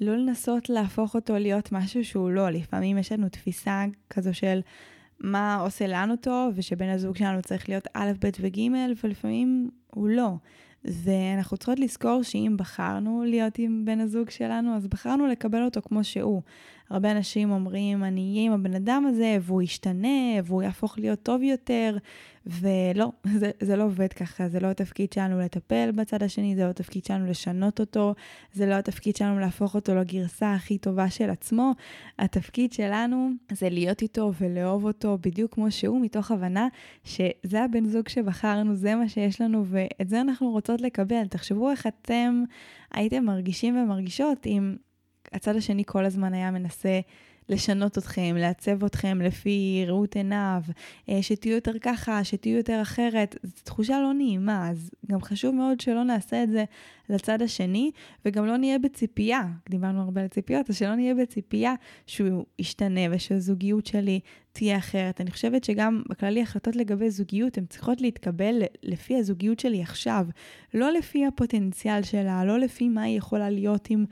[0.00, 2.50] לא לנסות להפוך אותו להיות משהו שהוא לא.
[2.50, 4.60] לפעמים יש לנו תפיסה כזו של
[5.20, 8.60] מה עושה לנו טוב, ושבן הזוג שלנו צריך להיות א', ב' וג',
[9.04, 10.34] ולפעמים הוא לא.
[10.84, 16.04] ואנחנו צריכות לזכור שאם בחרנו להיות עם בן הזוג שלנו, אז בחרנו לקבל אותו כמו
[16.04, 16.42] שהוא.
[16.92, 21.42] הרבה אנשים אומרים, אני אהיה עם הבן אדם הזה, והוא ישתנה, והוא יהפוך להיות טוב
[21.42, 21.96] יותר,
[22.46, 26.70] ולא, זה, זה לא עובד ככה, זה לא התפקיד שלנו לטפל בצד השני, זה לא
[26.70, 28.14] התפקיד שלנו לשנות אותו,
[28.52, 31.72] זה לא התפקיד שלנו להפוך אותו לגרסה הכי טובה של עצמו.
[32.18, 36.68] התפקיד שלנו זה להיות איתו ולאהוב אותו בדיוק כמו שהוא, מתוך הבנה
[37.04, 41.26] שזה הבן זוג שבחרנו, זה מה שיש לנו, ואת זה אנחנו רוצות לקבל.
[41.26, 42.42] תחשבו איך אתם
[42.94, 44.76] הייתם מרגישים ומרגישות אם
[45.32, 47.00] הצד השני כל הזמן היה מנסה
[47.48, 50.62] לשנות אתכם, לעצב אתכם לפי ראות עיניו,
[51.08, 55.80] אה, שתהיו יותר ככה, שתהיו יותר אחרת, זו תחושה לא נעימה, אז גם חשוב מאוד
[55.80, 56.64] שלא נעשה את זה
[57.08, 57.90] לצד השני,
[58.24, 61.74] וגם לא נהיה בציפייה, דיברנו הרבה על ציפיות, אז שלא נהיה בציפייה
[62.06, 64.20] שהוא ישתנה ושהזוגיות שלי
[64.52, 65.20] תהיה אחרת.
[65.20, 70.26] אני חושבת שגם בכללי החלטות לגבי זוגיות, הן צריכות להתקבל לפי הזוגיות שלי עכשיו,
[70.74, 74.04] לא לפי הפוטנציאל שלה, לא לפי מה היא יכולה להיות עם...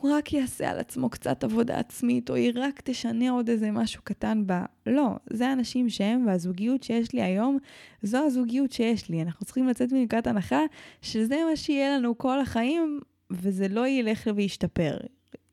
[0.00, 4.02] הוא רק יעשה על עצמו קצת עבודה עצמית, או היא רק תשנה עוד איזה משהו
[4.04, 4.64] קטן בה.
[4.86, 7.58] לא, זה האנשים שהם, והזוגיות שיש לי היום,
[8.02, 9.22] זו הזוגיות שיש לי.
[9.22, 10.60] אנחנו צריכים לצאת מנקודת הנחה
[11.02, 14.96] שזה מה שיהיה לנו כל החיים, וזה לא ילך וישתפר.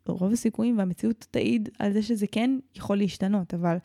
[0.08, 3.78] רוב הסיכויים והמציאות תעיד על זה שזה כן יכול להשתנות, אבל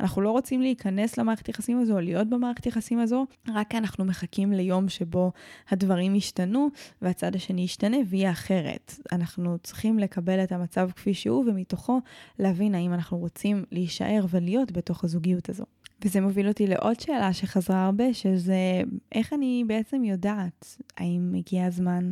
[0.00, 4.04] אנחנו לא רוצים להיכנס למערכת יחסים הזו או להיות במערכת יחסים הזו, רק כי אנחנו
[4.04, 5.32] מחכים ליום שבו
[5.70, 6.68] הדברים ישתנו
[7.02, 8.94] והצד השני ישתנה ויהיה אחרת.
[9.12, 12.00] אנחנו צריכים לקבל את המצב כפי שהוא ומתוכו
[12.38, 15.64] להבין האם אנחנו רוצים להישאר ולהיות בתוך הזוגיות הזו.
[16.04, 22.10] וזה מוביל אותי לעוד שאלה שחזרה הרבה, שזה איך אני בעצם יודעת האם הגיע הזמן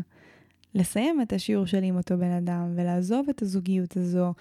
[0.77, 4.33] לסיים את השיעור שלי עם אותו בן אדם ולעזוב את הזוגיות הזו.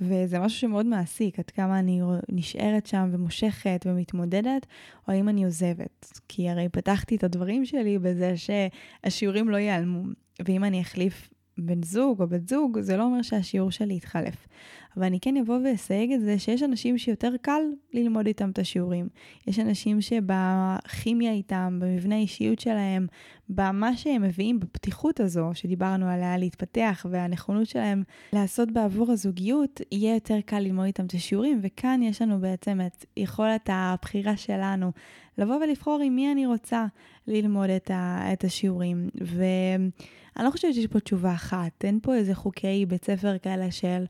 [0.00, 4.66] וזה משהו שמאוד מעסיק, עד כמה אני נשארת שם ומושכת ומתמודדת,
[5.08, 6.20] או האם אני עוזבת.
[6.28, 10.02] כי הרי פתחתי את הדברים שלי בזה שהשיעורים לא ייעלמו.
[10.46, 14.48] ואם אני אחליף בן זוג או בת זוג, זה לא אומר שהשיעור שלי יתחלף.
[14.96, 19.08] אבל אני כן אבוא ואסייג את זה שיש אנשים שיותר קל ללמוד איתם את השיעורים.
[19.46, 23.06] יש אנשים שבכימיה איתם, במבנה האישיות שלהם,
[23.48, 30.40] במה שהם מביאים, בפתיחות הזו שדיברנו עליה להתפתח והנכונות שלהם לעשות בעבור הזוגיות, יהיה יותר
[30.46, 34.92] קל ללמוד איתם את השיעורים, וכאן יש לנו בעצם את יכולת הבחירה שלנו
[35.38, 36.86] לבוא ולבחור עם מי אני רוצה
[37.26, 39.08] ללמוד את, ה, את השיעורים.
[39.14, 44.04] ואני לא חושבת שיש פה תשובה אחת, אין פה איזה חוקי בית ספר כאלה של...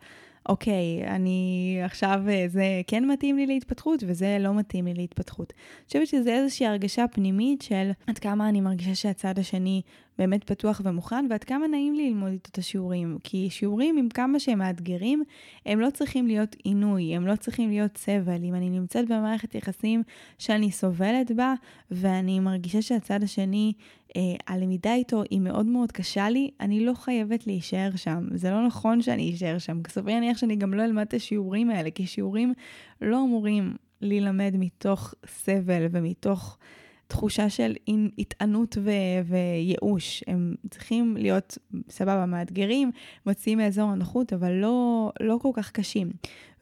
[0.48, 5.52] אוקיי, אני עכשיו, אה, זה כן מתאים לי להתפתחות וזה לא מתאים לי להתפתחות.
[5.52, 9.82] אני חושבת שזה איזושהי הרגשה פנימית של עד כמה אני מרגישה שהצד השני
[10.18, 13.18] באמת פתוח ומוכן, ועד כמה נעים לי ללמוד איתו את השיעורים.
[13.24, 15.22] כי שיעורים, עם כמה שהם מאתגרים,
[15.66, 18.44] הם לא צריכים להיות עינוי, הם לא צריכים להיות סבל.
[18.44, 20.02] אם אני נמצאת במערכת יחסים
[20.38, 21.54] שאני סובלת בה,
[21.90, 23.72] ואני מרגישה שהצד השני,
[24.16, 28.26] אה, הלמידה איתו היא מאוד מאוד קשה לי, אני לא חייבת להישאר שם.
[28.34, 29.80] זה לא נכון שאני אשאר שם.
[29.88, 32.54] סביר להניח שאני גם לא אלמד את השיעורים האלה, כי שיעורים
[33.00, 36.58] לא אמורים להילמד מתוך סבל ומתוך...
[37.08, 37.74] תחושה של
[38.18, 38.90] התענות ו-
[39.24, 40.24] וייאוש.
[40.26, 41.58] הם צריכים להיות,
[41.90, 42.90] סבבה, מאתגרים,
[43.26, 46.10] מוציאים מאזור הנוחות, אבל לא, לא כל כך קשים.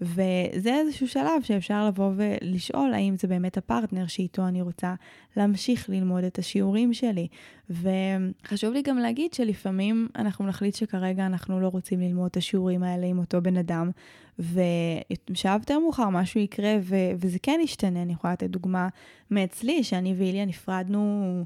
[0.01, 4.95] וזה איזשהו שלב שאפשר לבוא ולשאול האם זה באמת הפרטנר שאיתו אני רוצה
[5.37, 7.29] להמשיך ללמוד את השיעורים שלי.
[7.71, 13.07] וחשוב לי גם להגיד שלפעמים אנחנו נחליט שכרגע אנחנו לא רוצים ללמוד את השיעורים האלה
[13.07, 13.91] עם אותו בן אדם,
[14.39, 18.03] ושעה יותר מאוחר משהו יקרה ו- וזה כן ישתנה.
[18.03, 18.89] אני יכולה לתת דוגמה
[19.31, 21.45] מאצלי, שאני ואיליה נפרדנו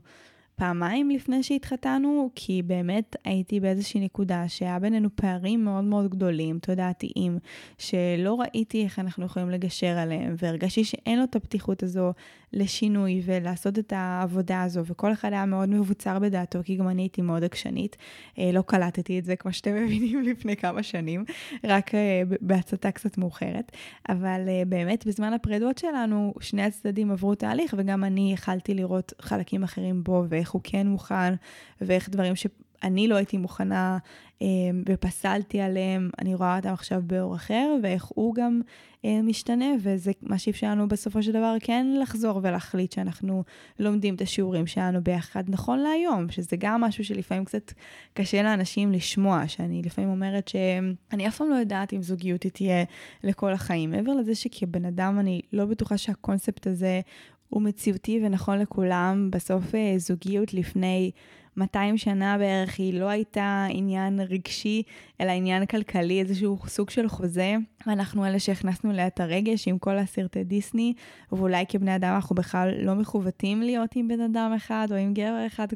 [0.61, 7.38] פעמיים לפני שהתחתנו, כי באמת הייתי באיזושהי נקודה שהיה בינינו פערים מאוד מאוד גדולים, תודעתיים,
[7.79, 12.12] שלא ראיתי איך אנחנו יכולים לגשר עליהם, והרגשתי שאין לו את הפתיחות הזו
[12.52, 17.22] לשינוי ולעשות את העבודה הזו, וכל אחד היה מאוד מבוצר בדעתו, כי גם אני הייתי
[17.22, 17.96] מאוד עקשנית.
[18.38, 21.24] אה, לא קלטתי את זה, כמו שאתם מבינים, לפני כמה שנים,
[21.64, 23.72] רק אה, בהצתה קצת מאוחרת.
[24.08, 29.62] אבל אה, באמת, בזמן הפרידות שלנו, שני הצדדים עברו תהליך, וגם אני יכלתי לראות חלקים
[29.62, 31.34] אחרים בו, ואיך הוא כן מוכן,
[31.80, 32.46] ואיך דברים ש...
[32.82, 33.98] אני לא הייתי מוכנה
[34.42, 34.46] אה,
[34.88, 38.60] ופסלתי עליהם, אני רואה אותם עכשיו באור אחר, ואיך הוא גם
[39.04, 43.44] אה, משתנה, וזה מה שאפשר לנו בסופו של דבר כן לחזור ולהחליט שאנחנו
[43.78, 47.72] לומדים את השיעורים שלנו ביחד נכון להיום, שזה גם משהו שלפעמים קצת
[48.14, 52.84] קשה לאנשים לשמוע, שאני לפעמים אומרת שאני אף פעם לא יודעת אם זוגיות היא תהיה
[53.24, 53.90] לכל החיים.
[53.90, 57.00] מעבר לזה שכבן אדם אני לא בטוחה שהקונספט הזה
[57.48, 61.10] הוא מציאותי ונכון לכולם, בסוף אה, זוגיות לפני...
[61.61, 64.83] 200 שנה בערך היא לא הייתה עניין רגשי,
[65.20, 67.57] אלא עניין כלכלי, איזשהו סוג של חוזה.
[67.87, 70.92] ואנחנו אלה שהכנסנו אליה את הרגש עם כל הסרטי דיסני,
[71.33, 75.46] ואולי כבני אדם אנחנו בכלל לא מכוותים להיות עם בן אדם אחד או עם גבר
[75.46, 75.66] אחד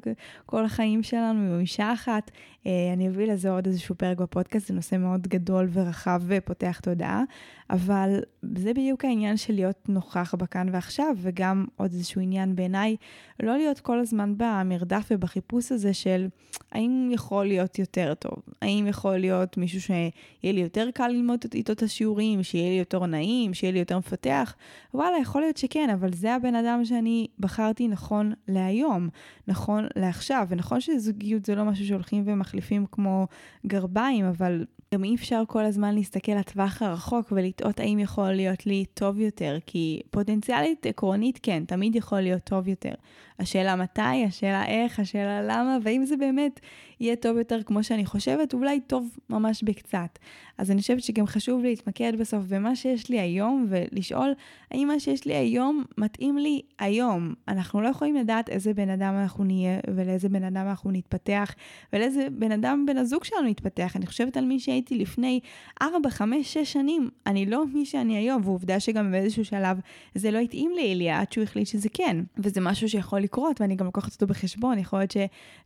[0.46, 2.30] כל החיים שלנו, עם אישה אחת.
[2.66, 7.22] אה, אני אביא לזה עוד איזשהו פרק בפודקאסט, זה נושא מאוד גדול ורחב ופותח תודעה,
[7.70, 8.20] אבל
[8.56, 12.96] זה בדיוק העניין של להיות נוכח בכאן ועכשיו, וגם עוד איזשהו עניין בעיניי,
[13.42, 16.26] לא להיות כל הזמן במרדף ובחיפוש הזה של
[16.72, 21.72] האם יכול להיות יותר טוב, האם יכול להיות מישהו שיהיה לי יותר קל ללמוד איתו
[21.72, 24.54] את השיעורים, שיהיה לי יותר נעים, שיהיה לי יותר מפתח,
[24.94, 29.08] וואלה, יכול להיות שכן, אבל זה הבן אדם שאני בחרתי נכון להיום,
[29.48, 32.22] נכון לעכשיו, ונכון שזוגיות זה לא משהו שהולכים
[32.54, 33.26] ומחליפים כמו
[33.66, 34.64] גרביים, אבל
[34.94, 39.58] גם אי אפשר כל הזמן להסתכל לטווח הרחוק ולטעות האם יכול להיות לי טוב יותר,
[39.66, 42.94] כי פוטנציאלית עקרונית כן, תמיד יכול להיות טוב יותר.
[43.38, 46.60] השאלה מתי, השאלה איך, השאלה למה, והאם זה באמת
[47.00, 50.18] יהיה טוב יותר כמו שאני חושבת, אולי טוב ממש בקצת.
[50.58, 54.32] אז אני חושבת שגם חשוב להתמקד בסוף במה שיש לי היום, ולשאול
[54.70, 57.34] האם מה שיש לי היום מתאים לי היום.
[57.48, 61.54] אנחנו לא יכולים לדעת איזה בן אדם אנחנו נהיה, ולאיזה בן אדם אנחנו נתפתח,
[61.92, 63.96] ולאיזה בן אדם בן הזוג שלנו יתפתח.
[63.96, 65.40] אני חושבת על מי שהייתי לפני
[65.82, 69.80] 4, 5, 6 שנים, אני לא מי שאני היום, ועובדה שגם באיזשהו שלב
[70.14, 73.86] זה לא התאים לאיליה עד שהוא החליט שזה כן, וזה משהו שיכול לקרות, ואני גם
[73.86, 75.14] לוקחת אותו בחשבון, יכול להיות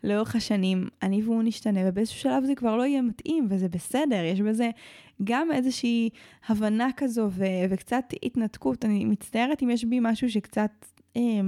[0.05, 4.41] שלאורך השנים אני והוא נשתנה, ובאיזשהו שלב זה כבר לא יהיה מתאים, וזה בסדר, יש
[4.41, 4.71] בזה
[5.25, 6.11] גם איזושהי
[6.49, 8.85] הבנה כזו ו- וקצת התנתקות.
[8.85, 11.41] אני מצטערת אם יש בי משהו שקצת אה,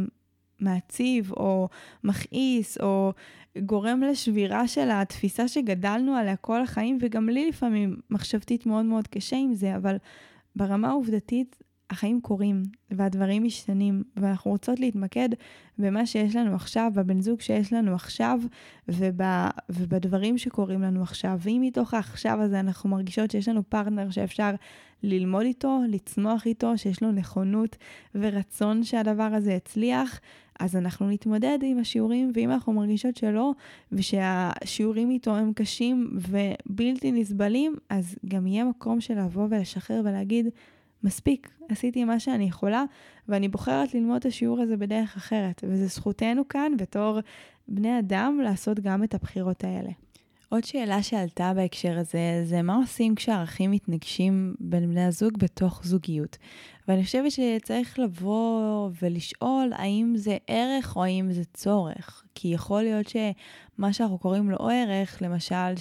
[0.61, 1.69] מעציב, או
[2.05, 3.13] מכעיס, או
[3.59, 9.37] גורם לשבירה של התפיסה שגדלנו עליה כל החיים, וגם לי לפעמים מחשבתית מאוד מאוד קשה
[9.37, 9.97] עם זה, אבל
[10.57, 11.57] ברמה העובדתית,
[11.91, 15.29] החיים קורים והדברים משתנים, ואנחנו רוצות להתמקד
[15.79, 18.41] במה שיש לנו עכשיו, בבן זוג שיש לנו עכשיו,
[18.89, 19.21] וב,
[19.71, 21.39] ובדברים שקורים לנו עכשיו.
[21.41, 24.51] ואם מתוך העכשיו הזה אנחנו מרגישות שיש לנו פרטנר שאפשר
[25.03, 27.77] ללמוד איתו, לצמוח איתו, שיש לו נכונות
[28.15, 30.21] ורצון שהדבר הזה יצליח,
[30.61, 33.53] אז אנחנו נתמודד עם השיעורים, ואם אנחנו מרגישות שלא,
[33.93, 40.47] ושהשיעורים איתו הם קשים ובלתי נסבלים, אז גם יהיה מקום של לבוא ולשחרר ולהגיד,
[41.05, 42.85] מספיק, עשיתי מה שאני יכולה,
[43.29, 47.19] ואני בוחרת ללמוד את השיעור הזה בדרך אחרת, וזו זכותנו כאן בתור
[47.69, 49.91] בני אדם לעשות גם את הבחירות האלה.
[50.49, 56.39] עוד שאלה שעלתה בהקשר הזה, זה מה עושים כשערכים מתנגשים בין בני הזוג בתוך זוגיות.
[56.89, 62.23] ואני חושבת שצריך לבוא ולשאול האם זה ערך או האם זה צורך.
[62.35, 65.77] כי יכול להיות שמה שאנחנו קוראים לו ערך, למשל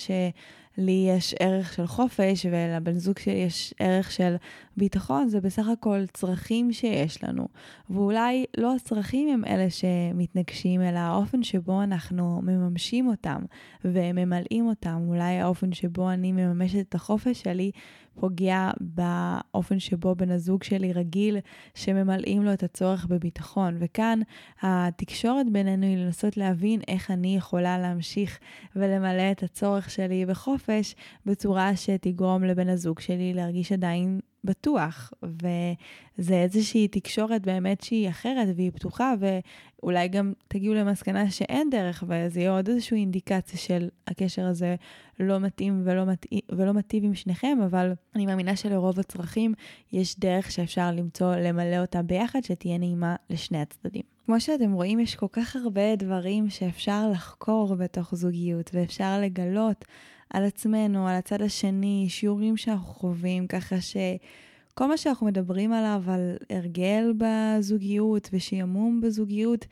[0.79, 4.35] שלי יש ערך של חופש ולבן זוג שלי יש ערך של
[4.77, 7.47] ביטחון, זה בסך הכל צרכים שיש לנו.
[7.89, 13.41] ואולי לא הצרכים הם אלה שמתנגשים, אלא האופן שבו אנחנו מממשים אותם
[13.85, 15.01] וממלאים אותם.
[15.07, 17.71] אולי האופן שבו אני מממשת את החופש שלי
[18.19, 21.38] פוגע באופן שבו בן הזוג שלי רגיל
[21.75, 23.77] שממלאים לו את הצורך בביטחון.
[23.79, 24.19] וכאן
[24.62, 28.39] התקשורת בינינו היא לנסות להבין איך אני יכולה להמשיך
[28.75, 36.88] ולמלא את הצורך שלי בחופש בצורה שתגרום לבן הזוג שלי להרגיש עדיין בטוח, וזה איזושהי
[36.88, 42.69] תקשורת באמת שהיא אחרת והיא פתוחה, ואולי גם תגיעו למסקנה שאין דרך, וזה יהיה עוד
[42.69, 44.75] איזושהי אינדיקציה של הקשר הזה
[45.19, 49.54] לא מתאים ולא, מתאים, ולא מטיב עם שניכם, אבל אני מאמינה שלרוב הצרכים
[49.91, 54.04] יש דרך שאפשר למצוא, למלא אותה ביחד, שתהיה נעימה לשני הצדדים.
[54.25, 59.86] כמו שאתם רואים, יש כל כך הרבה דברים שאפשר לחקור בתוך זוגיות, ואפשר לגלות.
[60.29, 66.37] על עצמנו, על הצד השני, שיעורים שאנחנו חווים, ככה שכל מה שאנחנו מדברים עליו, על
[66.49, 69.65] הרגל בזוגיות ושעמום בזוגיות,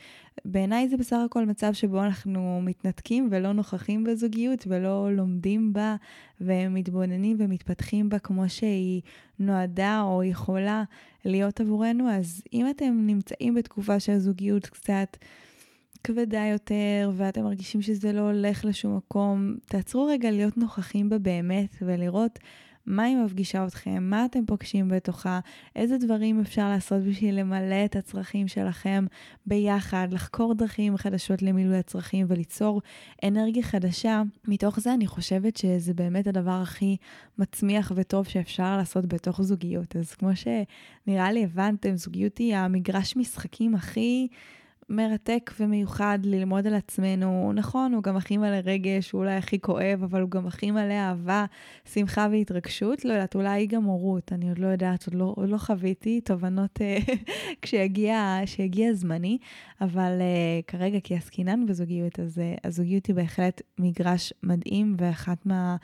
[0.46, 5.96] בעיניי זה בסך הכל מצב שבו אנחנו מתנתקים ולא נוכחים בזוגיות ולא לומדים בה
[6.41, 9.02] ומתבוננים ומתפתחים בה כמו שהיא
[9.39, 10.84] נועדה או יכולה
[11.26, 12.10] להיות עבורנו.
[12.10, 15.17] אז אם אתם נמצאים בתקופה שהזוגיות קצת...
[16.08, 21.76] כבדה יותר ואתם מרגישים שזה לא הולך לשום מקום, תעצרו רגע להיות נוכחים בה באמת
[21.82, 22.39] ולראות
[22.86, 25.39] מה היא מפגישה אתכם, מה אתם פוגשים בתוכה,
[25.76, 29.06] איזה דברים אפשר לעשות בשביל למלא את הצרכים שלכם
[29.46, 32.82] ביחד, לחקור דרכים חדשות למילוי הצרכים וליצור
[33.24, 34.22] אנרגיה חדשה.
[34.48, 36.98] מתוך זה אני חושבת שזה באמת הדבר הכי
[37.38, 39.96] מצמיח וטוב שאפשר לעשות בתוך זוגיות.
[39.96, 44.28] אז כמו שנראה לי הבנתם, זוגיות היא המגרש משחקים הכי...
[44.89, 47.52] מרתק ומיוחד ללמוד על עצמנו.
[47.56, 50.93] נכון, הוא גם הכי מלא רגש, הוא אולי הכי כואב, אבל הוא גם הכי מלא
[50.93, 51.45] אהבה,
[51.93, 53.06] שמחה והתרגשות.
[53.06, 56.82] לא יודעת, אולי גם הורות, אני עוד לא יודעת, עוד לא, עוד לא חוויתי תובנות
[56.82, 56.97] אה,
[57.62, 59.38] כשיגיע, כשיגיע זמני,
[59.82, 65.76] אבל uh, כרגע, כי עסקינן בזוגיות, אז uh, הזוגיות היא בהחלט מגרש מדהים, ואחת מה...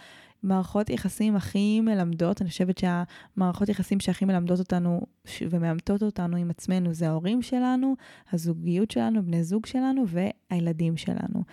[0.43, 5.01] מערכות יחסים הכי מלמדות, אני חושבת שהמערכות יחסים שהכי מלמדות אותנו
[5.49, 7.95] ומאמתות אותנו עם עצמנו זה ההורים שלנו,
[8.31, 11.43] הזוגיות שלנו, בני זוג שלנו והילדים שלנו.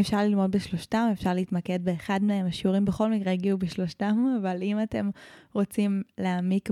[0.00, 5.10] אפשר ללמוד בשלושתם, אפשר להתמקד באחד מהם, השיעורים בכל מקרה הגיעו בשלושתם, אבל אם אתם
[5.52, 6.70] רוצים להעמיק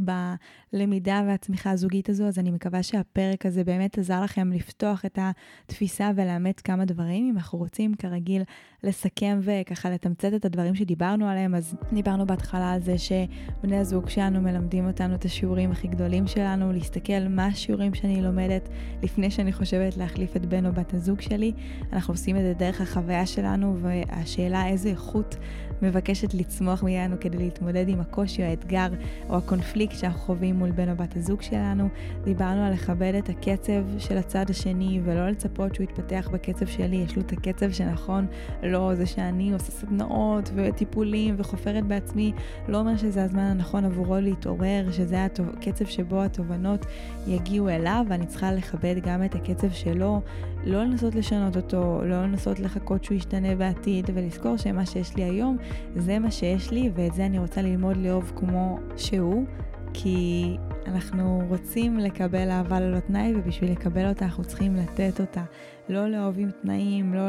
[0.72, 5.18] בלמידה והצמיחה הזוגית הזו, אז אני מקווה שהפרק הזה באמת עזר לכם לפתוח את
[5.66, 7.31] התפיסה ולאמץ כמה דברים.
[7.31, 8.43] אם אנחנו רוצים כרגיל
[8.83, 14.41] לסכם וככה לתמצת את הדברים שדיברנו עליהם, אז דיברנו בהתחלה על זה שבני הזוג שלנו
[14.41, 18.68] מלמדים אותנו את השיעורים הכי גדולים שלנו, להסתכל מה השיעורים שאני לומדת
[19.03, 21.53] לפני שאני חושבת להחליף את בן או בת הזוג שלי.
[21.92, 25.36] אנחנו עושים את זה דרך החוויה שלנו, והשאלה איזה איכות
[25.83, 28.89] מבקשת לצמוח מאיתנו כדי להתמודד עם הקושי או האתגר
[29.29, 31.89] או הקונפליקט שאנחנו חווים מול בן או בת הזוג שלנו.
[32.24, 37.16] דיברנו על לכבד את הקצב של הצד השני ולא לצפות שהוא יתפתח בקצב שלי, יש
[37.16, 38.27] לו את הקצב שנכון,
[38.62, 42.33] לא זה שאני עושה סדנאות וטיפולים וחופרת בעצמי,
[42.68, 46.87] לא אומר שזה הזמן הנכון עבורו להתעורר, שזה הקצב שבו התובנות
[47.27, 50.20] יגיעו אליו, ואני צריכה לכבד גם את הקצב שלו,
[50.64, 55.57] לא לנסות לשנות אותו, לא לנסות לחכות שהוא ישתנה בעתיד, ולזכור שמה שיש לי היום
[55.97, 59.45] זה מה שיש לי, ואת זה אני רוצה ללמוד לאהוב כמו שהוא,
[59.93, 60.57] כי
[60.87, 65.43] אנחנו רוצים לקבל אהבה ללא תנאי, ובשביל לקבל אותה אנחנו צריכים לתת אותה.
[65.89, 67.22] לא לאהוב עם תנאים, לא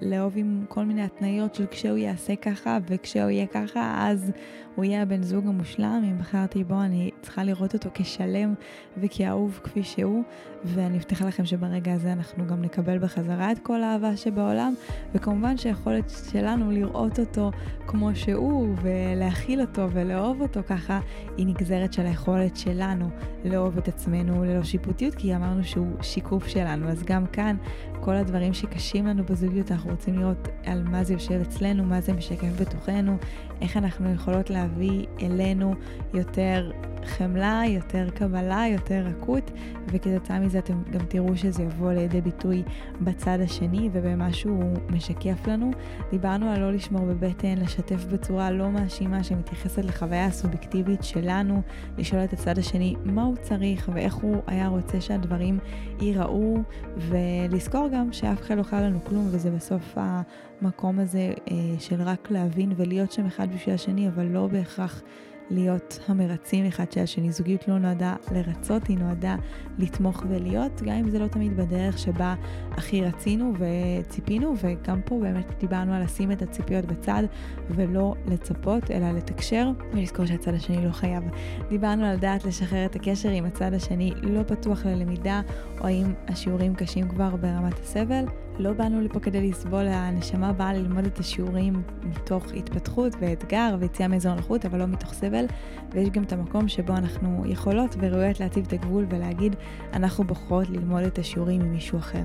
[0.00, 4.32] לאהוב עם כל מיני התניות של כשהוא יעשה ככה, וכשהוא יהיה ככה, אז
[4.74, 6.02] הוא יהיה הבן זוג המושלם.
[6.10, 8.54] אם בחרתי בו, אני צריכה לראות אותו כשלם
[8.96, 10.22] וכאהוב כפי שהוא,
[10.64, 14.74] ואני מבטיחה לכם שברגע הזה אנחנו גם נקבל בחזרה את כל האהבה שבעולם,
[15.14, 17.50] וכמובן שהיכולת שלנו לראות אותו
[17.86, 21.00] כמו שהוא, ולהכיל אותו ולאהוב אותו ככה,
[21.36, 23.10] היא נגזרת של היכולת שלנו
[23.44, 26.88] לאהוב את עצמנו ללא שיפוטיות, כי אמרנו שהוא שיקוף שלנו.
[26.88, 27.56] אז גם כאן,
[28.00, 32.12] כל הדברים שקשים לנו בזוגיות, אנחנו רוצים לראות על מה זה יושב אצלנו, מה זה
[32.12, 33.16] משקף בתוכנו,
[33.60, 35.74] איך אנחנו יכולות להביא אלינו
[36.14, 36.70] יותר
[37.04, 39.50] חמלה, יותר קבלה, יותר רכות,
[39.86, 42.62] וכתוצאה מזה אתם גם תראו שזה יבוא לידי ביטוי
[43.00, 45.70] בצד השני ובמה שהוא משקף לנו.
[46.10, 51.62] דיברנו על לא לשמור בבטן, לשתף בצורה לא מאשימה שמתייחסת לחוויה הסובייקטיבית שלנו,
[51.98, 55.58] לשאול את הצד השני מה הוא צריך ואיך הוא היה רוצה שהדברים
[56.00, 56.56] ייראו,
[56.96, 62.30] ולזכור גם שאף אחד לא חייב לנו כלום, וזה בסוף המקום הזה אה, של רק
[62.30, 65.02] להבין ולהיות שם אחד בשביל השני, אבל לא בהכרח...
[65.50, 67.32] להיות המרצים אחד של השני.
[67.32, 69.36] זוגיות לא נועדה לרצות, היא נועדה
[69.78, 72.34] לתמוך ולהיות, גם אם זה לא תמיד בדרך שבה
[72.70, 77.22] הכי רצינו וציפינו, וגם פה באמת דיברנו על לשים את הציפיות בצד
[77.70, 81.24] ולא לצפות, אלא לתקשר ולזכור שהצד השני לא חייב.
[81.68, 85.40] דיברנו על דעת לשחרר את הקשר עם הצד השני לא פתוח ללמידה,
[85.80, 88.24] או האם השיעורים קשים כבר ברמת הסבל.
[88.58, 94.34] לא באנו לפה כדי לסבול, הנשמה באה ללמוד את השיעורים מתוך התפתחות ואתגר ויציאה מאזור
[94.34, 95.46] נוחות, אבל לא מתוך סבל.
[95.92, 99.56] ויש גם את המקום שבו אנחנו יכולות וראויות להציב את הגבול ולהגיד,
[99.92, 102.22] אנחנו בוחרות ללמוד את השיעורים עם מישהו אחר.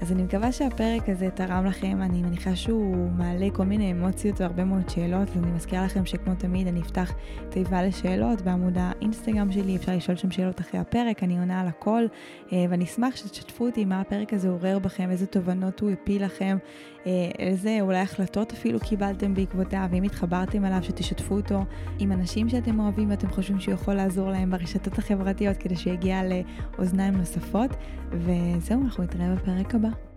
[0.00, 4.64] אז אני מקווה שהפרק הזה תרם לכם, אני מניחה שהוא מעלה כל מיני אמוציות והרבה
[4.64, 7.12] מאוד שאלות, ואני מזכירה לכם שכמו תמיד אני אפתח
[7.48, 12.02] תיבה לשאלות בעמוד האינסטגרם שלי, אפשר לשאול שם שאלות אחרי הפרק, אני עונה על הכל,
[12.52, 16.58] אה, ואני אשמח שתשתפו אותי מה הפרק הזה עורר בכם, איזה תובנות הוא הפיל לכם,
[17.06, 21.64] אה, איזה אולי החלטות אפילו קיבלתם בעקבותיו, ואם התחברתם אליו שתשתפו אותו
[21.98, 26.20] עם אנשים שאתם אוהבים ואתם חושבים שהוא יכול לעזור להם ברשתות החברתיות כדי שיגיע
[26.78, 27.70] לאוזניים נוספות,
[28.12, 30.07] וזהו, אנחנו נתראה בפרק הבא.